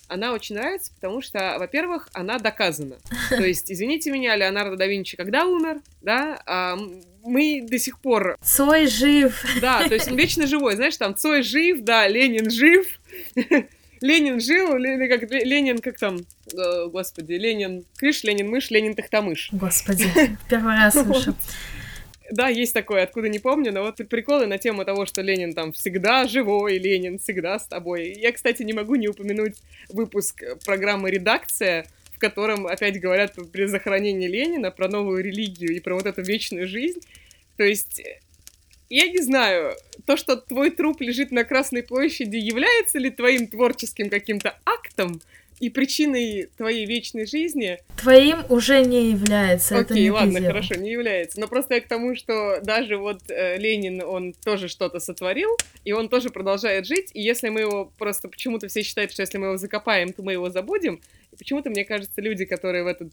[0.10, 2.98] она очень нравится, потому что, во-первых, она доказана.
[3.30, 6.78] То есть, извините меня, Леонардо да Винчи когда умер, да, а
[7.24, 8.38] мы до сих пор...
[8.42, 9.44] Цой жив.
[9.62, 12.88] Да, то есть он вечно живой, знаешь, там Цой жив, да, Ленин жив,
[14.02, 16.20] Ленин жил, или как Ленин, как там,
[16.54, 19.50] э, господи, Ленин крыш, Ленин мышь, Ленин тахтамыш.
[19.52, 20.06] Господи,
[20.50, 21.36] первый раз слышу.
[22.32, 25.74] Да, есть такое, откуда не помню, но вот приколы на тему того, что Ленин там
[25.74, 28.14] всегда живой, Ленин всегда с тобой.
[28.16, 29.58] Я, кстати, не могу не упомянуть
[29.90, 35.96] выпуск программы «Редакция», в котором опять говорят при захоронении Ленина про новую религию и про
[35.96, 37.00] вот эту вечную жизнь.
[37.58, 38.02] То есть,
[38.90, 39.76] я не знаю,
[40.06, 45.22] то, что твой труп лежит на Красной площади, является ли твоим творческим каким-то актом,
[45.60, 47.80] и причиной твоей вечной жизни...
[47.98, 49.78] Твоим уже не является.
[49.78, 51.40] Окей, это не ладно, хорошо, не является.
[51.40, 55.50] Но просто я к тому, что даже вот э, Ленин, он тоже что-то сотворил,
[55.84, 59.38] и он тоже продолжает жить, и если мы его просто почему-то все считают, что если
[59.38, 61.02] мы его закопаем, то мы его забудем,
[61.32, 63.12] и почему-то, мне кажется, люди, которые в этот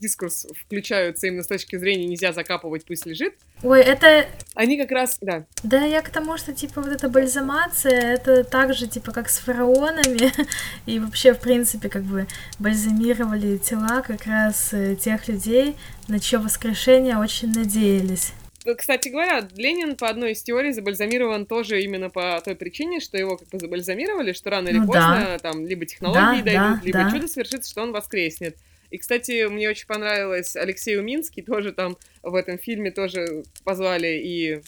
[0.00, 3.34] дискурс включаются именно с точки зрения нельзя закапывать, пусть лежит.
[3.62, 4.26] Ой, это...
[4.54, 5.46] Они как раз, да.
[5.62, 9.38] Да, я к тому, что, типа, вот эта бальзамация, это так же, типа, как с
[9.38, 10.32] фараонами,
[10.86, 12.26] и вообще, в принципе, как бы
[12.58, 15.76] бальзамировали тела как раз э, тех людей,
[16.08, 18.32] на чье воскрешение очень надеялись.
[18.66, 23.16] Ну, кстати говоря, Ленин по одной из теорий забальзамирован тоже именно по той причине, что
[23.16, 25.38] его как бы забальзамировали, что рано или ну, поздно да.
[25.38, 27.10] там либо технологии да, дойдут, да, либо да.
[27.12, 28.56] чудо свершится, что он воскреснет.
[28.90, 34.60] И, кстати, мне очень понравилось Алексей Уминский, тоже там в этом фильме тоже позвали и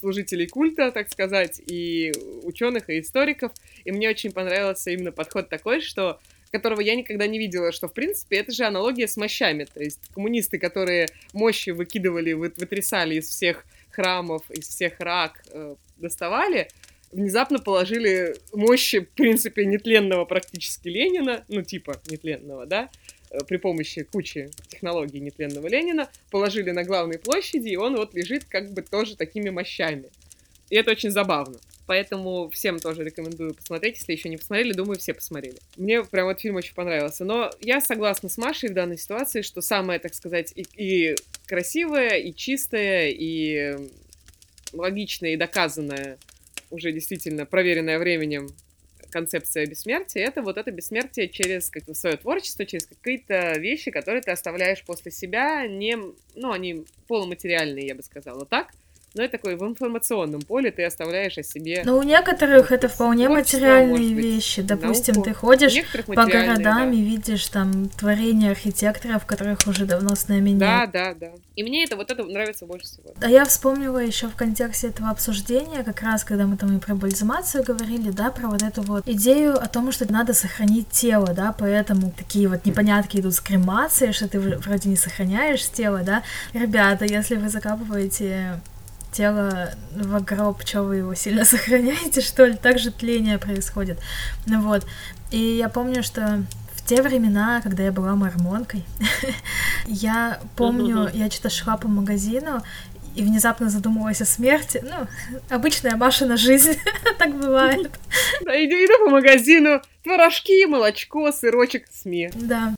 [0.00, 3.52] служителей культа, так сказать, и ученых, и историков.
[3.84, 6.18] И мне очень понравился именно подход такой, что
[6.50, 9.64] которого я никогда не видела, что, в принципе, это же аналогия с мощами.
[9.72, 16.68] То есть коммунисты, которые мощи выкидывали, вытрясали из всех храмов, из всех рак, э, доставали,
[17.12, 22.90] внезапно положили мощи, в принципе, нетленного практически Ленина, ну, типа нетленного, да,
[23.46, 28.72] при помощи кучи технологий нетленного Ленина положили на главной площади, и он вот лежит как
[28.72, 30.10] бы тоже такими мощами.
[30.68, 31.58] И это очень забавно.
[31.86, 35.58] Поэтому всем тоже рекомендую посмотреть, если еще не посмотрели, думаю, все посмотрели.
[35.76, 37.24] Мне прям этот фильм очень понравился.
[37.24, 41.16] Но я согласна с Машей в данной ситуации, что самое, так сказать, и, и
[41.46, 43.76] красивое, и чистое, и
[44.72, 46.18] логичное, и доказанное,
[46.70, 48.48] уже действительно проверенное временем
[49.10, 54.30] концепция бессмертия, это вот это бессмертие через как свое творчество, через какие-то вещи, которые ты
[54.30, 55.96] оставляешь после себя, не,
[56.34, 58.72] ну, они полуматериальные, я бы сказала так,
[59.14, 61.82] но это такой в информационном поле ты оставляешь о себе.
[61.84, 64.62] Ну, у некоторых это вполне материальные вещи.
[64.62, 65.28] Допустим, науку.
[65.28, 65.74] ты ходишь
[66.06, 66.90] по городам да.
[66.90, 70.60] и видишь там творения архитекторов, которых уже давно с нами нет.
[70.60, 71.30] Да, да, да.
[71.56, 73.12] И мне это вот это нравится больше всего.
[73.20, 76.94] А я вспомнила еще в контексте этого обсуждения, как раз когда мы там и про
[76.94, 81.54] бальзамацию говорили, да, про вот эту вот идею о том, что надо сохранить тело, да,
[81.58, 86.22] поэтому такие вот непонятки идут с кремацией, что ты вроде не сохраняешь тело, да.
[86.52, 88.60] Ребята, если вы закапываете
[89.12, 92.54] тело в гроб, что вы его сильно сохраняете, что ли?
[92.54, 93.98] Так же тление происходит.
[94.46, 94.86] Ну вот.
[95.30, 96.44] И я помню, что
[96.74, 98.84] в те времена, когда я была мормонкой,
[99.86, 102.62] я помню, я что-то шла по магазину,
[103.14, 104.82] и внезапно задумалась о смерти.
[104.84, 105.06] Ну,
[105.54, 106.78] обычная Машина жизнь,
[107.18, 107.90] так бывает.
[108.44, 112.30] Да, иду, иду по магазину, творожки, молочко, сырочек, СМИ.
[112.34, 112.74] Да.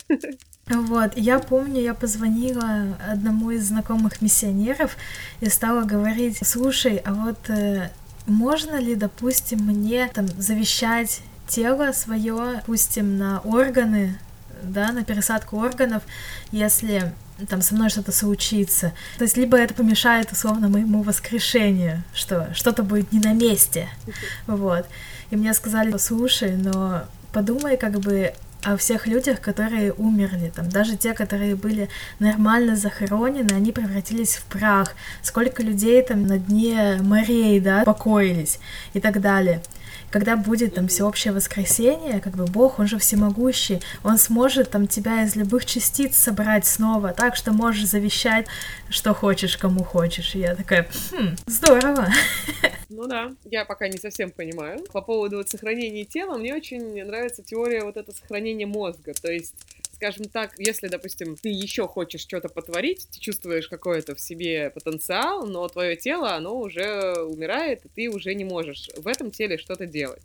[0.67, 4.95] Вот, я помню, я позвонила одному из знакомых миссионеров
[5.41, 7.89] и стала говорить, слушай, а вот э,
[8.27, 14.17] можно ли, допустим, мне там завещать тело свое, допустим, на органы,
[14.63, 16.03] да, на пересадку органов,
[16.51, 17.13] если
[17.49, 18.93] там со мной что-то случится.
[19.17, 23.89] То есть либо это помешает условно моему воскрешению, что что-то будет не на месте,
[24.47, 24.85] вот.
[25.29, 27.03] И мне сказали, слушай, но
[27.33, 28.33] подумай как бы
[28.63, 31.89] о всех людях, которые умерли, там, даже те, которые были
[32.19, 38.59] нормально захоронены, они превратились в прах, сколько людей там на дне морей, да, покоились
[38.93, 39.61] и так далее.
[40.13, 45.23] Когда будет там всеобщее воскресенье, как бы Бог, он же всемогущий, он сможет там тебя
[45.23, 48.45] из любых частиц собрать снова, так что можешь завещать,
[48.89, 50.35] что хочешь, кому хочешь.
[50.35, 52.07] И я такая, хм, здорово.
[52.95, 54.85] Ну да, я пока не совсем понимаю.
[54.93, 59.13] По поводу вот сохранения тела, мне очень нравится теория вот это сохранения мозга.
[59.19, 59.55] То есть
[59.93, 65.45] скажем так, если, допустим, ты еще хочешь что-то потворить, ты чувствуешь какой-то в себе потенциал,
[65.47, 69.85] но твое тело, оно уже умирает, и ты уже не можешь в этом теле что-то
[69.85, 70.23] делать.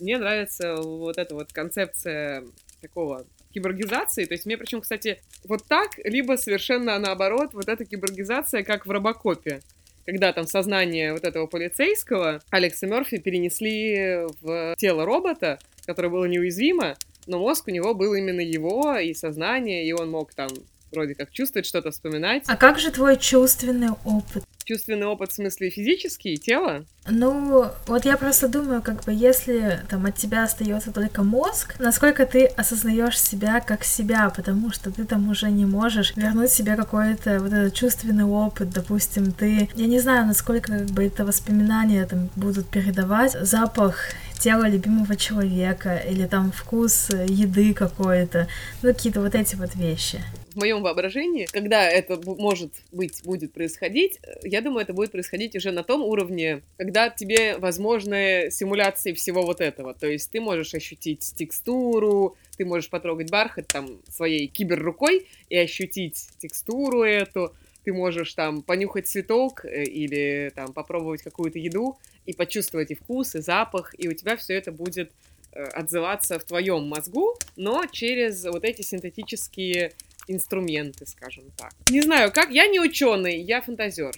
[0.00, 2.44] Мне нравится вот эта вот концепция
[2.80, 4.24] такого киборгизации.
[4.24, 8.90] То есть мне причем, кстати, вот так, либо совершенно наоборот, вот эта киборгизация, как в
[8.90, 9.60] Робокопе.
[10.06, 16.96] Когда там сознание вот этого полицейского Алекса Мерфи перенесли в тело робота, которое было неуязвимо,
[17.28, 20.48] но мозг у него был именно его и сознание, и он мог там
[20.90, 22.44] вроде как чувствовать что-то, вспоминать.
[22.48, 24.44] А как же твой чувственный опыт?
[24.68, 26.84] Чувственный опыт в смысле физический, тело?
[27.08, 32.26] Ну, вот я просто думаю, как бы, если там от тебя остается только мозг, насколько
[32.26, 37.40] ты осознаешь себя как себя, потому что ты там уже не можешь вернуть себе какой-то
[37.40, 42.28] вот этот чувственный опыт, допустим, ты, я не знаю, насколько как бы это воспоминания там
[42.36, 48.48] будут передавать, запах тело любимого человека или там вкус еды какой-то,
[48.82, 50.22] ну какие-то вот эти вот вещи.
[50.58, 55.82] Моем воображении, когда это может быть, будет происходить, я думаю, это будет происходить уже на
[55.82, 59.94] том уровне, когда тебе возможны симуляции всего вот этого.
[59.94, 66.28] То есть ты можешь ощутить текстуру, ты можешь потрогать бархат там своей киберрукой и ощутить
[66.38, 67.54] текстуру эту,
[67.84, 71.96] ты можешь там понюхать цветок э, или там попробовать какую-то еду
[72.26, 75.10] и почувствовать и вкус, и запах, и у тебя все это будет
[75.52, 79.92] э, отзываться в твоем мозгу, но через вот эти синтетические
[80.28, 81.72] инструменты, скажем так.
[81.90, 84.14] Не знаю, как, я не ученый, я фантазер.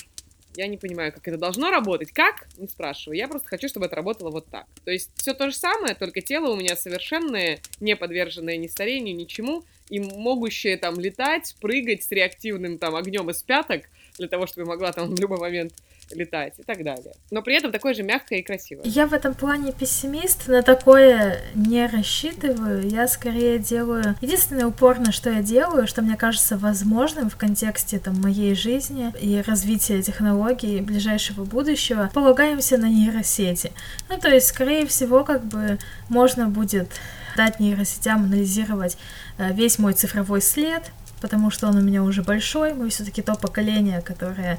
[0.56, 2.10] Я не понимаю, как это должно работать.
[2.10, 2.48] Как?
[2.58, 3.16] Не спрашиваю.
[3.16, 4.66] Я просто хочу, чтобы это работало вот так.
[4.84, 9.16] То есть все то же самое, только тело у меня совершенное, не подверженное ни старению,
[9.16, 13.82] ничему, и могущее там летать, прыгать с реактивным там огнем из пяток,
[14.18, 15.72] для того, чтобы могла там в любой момент
[16.12, 17.12] летать и так далее.
[17.30, 18.84] Но при этом такое же мягкое и красивое.
[18.84, 22.88] Я в этом плане пессимист, на такое не рассчитываю.
[22.88, 24.16] Я скорее делаю...
[24.20, 29.12] Единственное упор, на что я делаю, что мне кажется возможным в контексте там, моей жизни
[29.20, 33.72] и развития технологий ближайшего будущего, полагаемся на нейросети.
[34.08, 36.88] Ну, то есть, скорее всего, как бы можно будет
[37.36, 38.98] дать нейросетям анализировать
[39.38, 40.82] э, весь мой цифровой след,
[41.20, 44.58] потому что он у меня уже большой, мы все-таки то поколение, которое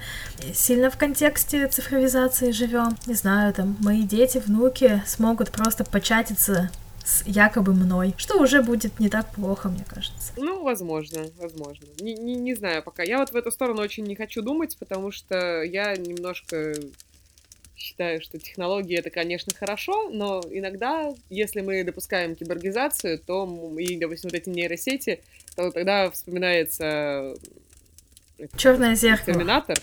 [0.53, 2.97] сильно в контексте цифровизации живем.
[3.07, 6.70] Не знаю, там мои дети, внуки смогут просто початиться
[7.03, 10.34] с якобы мной, что уже будет не так плохо, мне кажется.
[10.38, 11.88] Ну, возможно, возможно.
[11.99, 13.03] Не, не, не знаю пока.
[13.03, 16.76] Я вот в эту сторону очень не хочу думать, потому что я немножко
[17.82, 23.45] считаю, что технологии это, конечно, хорошо, но иногда, если мы допускаем киборгизацию, то
[23.77, 25.21] и, допустим, вот эти нейросети,
[25.55, 27.36] то тогда вспоминается
[28.57, 29.36] Черное зеркало.
[29.36, 29.77] Терминатор.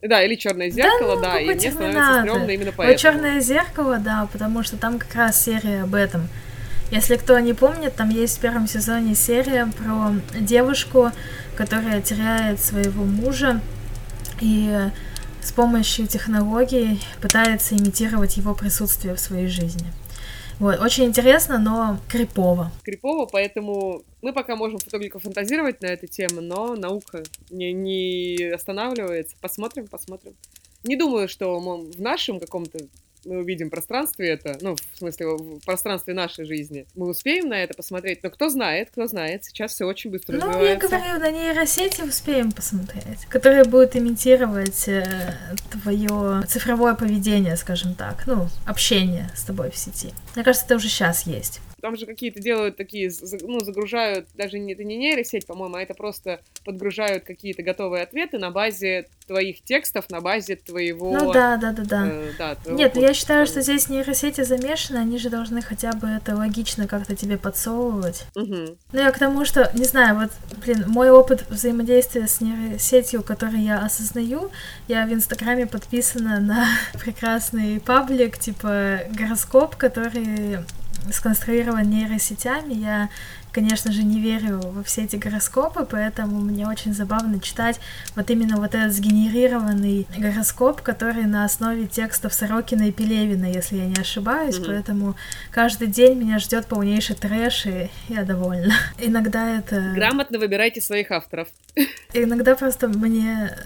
[0.00, 2.88] Да, или черное зеркало, да, да и мне становится стрёмно именно поэтому.
[2.88, 6.28] Вот черное зеркало, да, потому что там как раз серия об этом.
[6.90, 11.10] Если кто не помнит, там есть в первом сезоне серия про девушку,
[11.56, 13.60] которая теряет своего мужа
[14.40, 14.72] и
[15.42, 19.86] с помощью технологий пытается имитировать его присутствие в своей жизни.
[20.58, 22.72] Вот, очень интересно, но крипово.
[22.82, 29.36] Крипово, поэтому мы пока можем только фантазировать на эту тему, но наука не, не останавливается.
[29.40, 30.34] Посмотрим, посмотрим.
[30.82, 32.78] Не думаю, что в нашем каком-то
[33.24, 36.86] мы увидим пространстве это, ну, в смысле, в пространстве нашей жизни.
[36.94, 40.46] Мы успеем на это посмотреть, но кто знает, кто знает, сейчас все очень быстро ну,
[40.46, 40.88] развивается.
[40.88, 45.34] Ну, я говорю, на нейросети успеем посмотреть, которые будут имитировать э,
[45.70, 50.12] твое цифровое поведение, скажем так, ну, общение с тобой в сети.
[50.34, 51.60] Мне кажется, это уже сейчас есть.
[51.80, 53.10] Там же какие-то делают такие,
[53.42, 58.38] ну, загружают, даже не, это не нейросеть, по-моему, а это просто подгружают какие-то готовые ответы
[58.38, 61.12] на базе твоих текстов, на базе твоего...
[61.12, 62.06] Ну да, да, да, да.
[62.08, 66.34] Э, да Нет, я считаю, что здесь нейросети замешаны, они же должны хотя бы это
[66.34, 68.24] логично как-то тебе подсовывать.
[68.34, 68.76] Угу.
[68.92, 70.30] Ну я к тому, что, не знаю, вот,
[70.64, 74.50] блин, мой опыт взаимодействия с нейросетью, который я осознаю,
[74.88, 76.66] я в Инстаграме подписана на
[76.98, 80.58] прекрасный паблик, типа гороскоп, который
[81.12, 82.74] сконструирован нейросетями.
[82.74, 83.08] Я
[83.58, 87.80] конечно же, не верю во все эти гороскопы, поэтому мне очень забавно читать
[88.14, 93.86] вот именно вот этот сгенерированный гороскоп, который на основе текстов Сорокина и Пелевина, если я
[93.86, 94.66] не ошибаюсь, mm-hmm.
[94.66, 95.16] поэтому
[95.50, 98.74] каждый день меня ждет полнейший трэш, и я довольна.
[98.98, 99.92] Иногда это...
[99.92, 101.48] Грамотно выбирайте своих авторов.
[102.12, 103.56] Иногда просто мне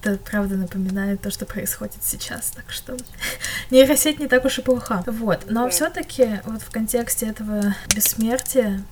[0.00, 2.96] это правда напоминает то, что происходит сейчас, так что
[3.70, 5.04] нейросеть не так уж и плоха.
[5.06, 5.70] Вот, но да.
[5.70, 8.82] все-таки вот в контексте этого бессмертия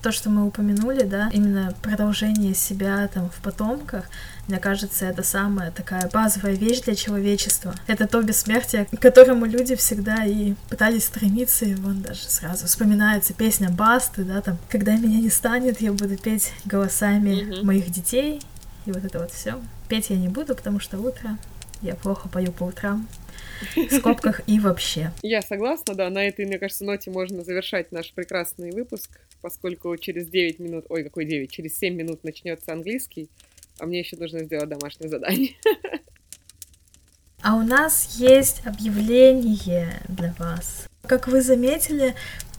[0.00, 4.04] то, что мы упомянули, да, именно продолжение себя там в потомках,
[4.48, 7.74] мне кажется, это самая такая базовая вещь для человечества.
[7.86, 13.34] Это то бессмертие, к которому люди всегда и пытались стремиться, и вон даже сразу вспоминается
[13.34, 17.64] песня Басты, да, там, когда меня не станет, я буду петь голосами mm-hmm.
[17.64, 18.40] моих детей,
[18.86, 19.60] и вот это вот все.
[19.88, 21.36] Петь я не буду, потому что утро.
[21.82, 23.06] Я плохо пою по утрам.
[23.74, 25.12] В скобках и вообще.
[25.22, 26.10] Я согласна, да.
[26.10, 31.04] На этой, мне кажется, ноте можно завершать наш прекрасный выпуск, поскольку через 9 минут, ой,
[31.04, 33.28] какой 9, через 7 минут начнется английский,
[33.78, 35.56] а мне еще нужно сделать домашнее задание.
[37.42, 40.88] А у нас есть объявление для вас.
[41.06, 42.14] Как вы заметили,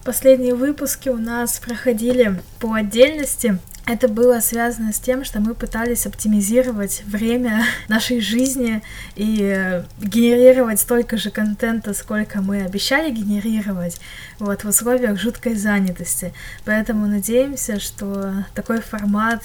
[0.06, 3.58] последние выпуски у нас проходили по отдельности,
[3.88, 8.84] это было связано с тем, что мы пытались оптимизировать время нашей жизни
[9.16, 14.00] и э, генерировать столько же контента, сколько мы обещали генерировать,
[14.40, 16.34] вот, в условиях жуткой занятости.
[16.66, 19.42] Поэтому надеемся, что такой формат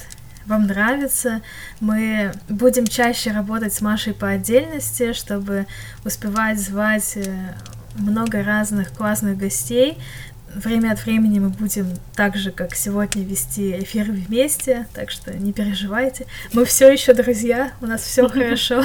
[0.47, 1.41] вам нравится.
[1.79, 5.67] Мы будем чаще работать с Машей по отдельности, чтобы
[6.05, 7.55] успевать звать э,
[7.95, 9.99] много разных классных гостей,
[10.55, 15.53] Время от времени мы будем так же, как сегодня, вести эфиры вместе, так что не
[15.53, 16.27] переживайте.
[16.53, 18.85] Мы все еще друзья, у нас все хорошо.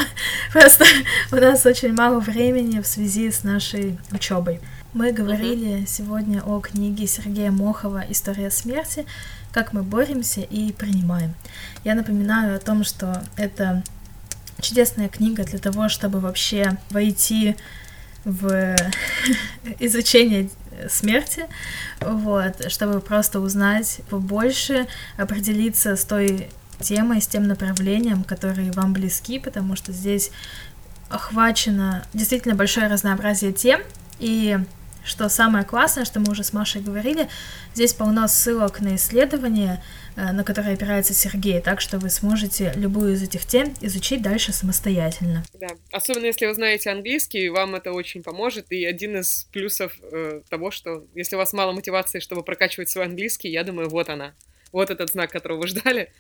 [0.54, 0.86] Просто
[1.32, 4.62] у нас очень мало времени в связи с нашей учебой.
[4.94, 9.06] Мы говорили сегодня о книге Сергея Мохова «История смерти»,
[9.52, 11.34] как мы боремся и принимаем.
[11.84, 13.84] Я напоминаю о том, что это
[14.62, 17.58] чудесная книга для того, чтобы вообще войти
[18.24, 18.76] в
[19.80, 20.50] изучение
[20.90, 21.46] смерти,
[22.02, 26.50] вот, чтобы просто узнать побольше, определиться с той
[26.80, 30.32] темой, с тем направлением, которые вам близки, потому что здесь
[31.10, 33.82] охвачено действительно большое разнообразие тем,
[34.20, 34.60] и
[35.04, 37.30] что самое классное, что мы уже с Машей говорили,
[37.74, 39.82] здесь полно ссылок на исследования,
[40.18, 45.44] на которые опирается Сергей, так что вы сможете любую из этих тем изучить дальше самостоятельно.
[45.54, 50.42] Да, особенно если вы знаете английский, вам это очень поможет, и один из плюсов э,
[50.50, 54.34] того, что если у вас мало мотивации, чтобы прокачивать свой английский, я думаю, вот она,
[54.72, 56.12] вот этот знак, которого вы ждали,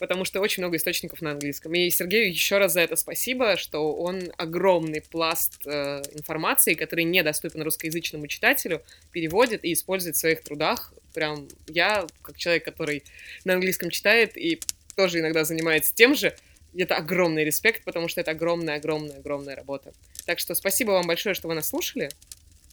[0.00, 1.72] потому что очень много источников на английском.
[1.74, 7.62] И Сергею еще раз за это спасибо, что он огромный пласт э, информации, который недоступен
[7.62, 8.82] русскоязычному читателю,
[9.12, 10.92] переводит и использует в своих трудах.
[11.14, 13.04] Прям я, как человек, который
[13.44, 14.60] на английском читает и
[14.96, 16.36] тоже иногда занимается тем же,
[16.76, 19.92] это огромный респект, потому что это огромная-огромная-огромная работа.
[20.26, 22.10] Так что спасибо вам большое, что вы нас слушали.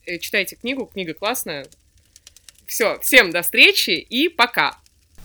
[0.06, 1.68] Э, читайте книгу, книга классная.
[2.66, 4.78] Все, всем до встречи и пока.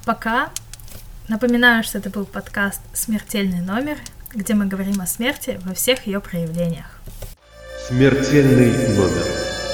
[0.05, 0.53] Пока.
[1.29, 3.99] Напоминаю, что это был подкаст «Смертельный номер»,
[4.35, 7.01] где мы говорим о смерти во всех ее проявлениях.
[7.89, 9.66] Смертельный номер.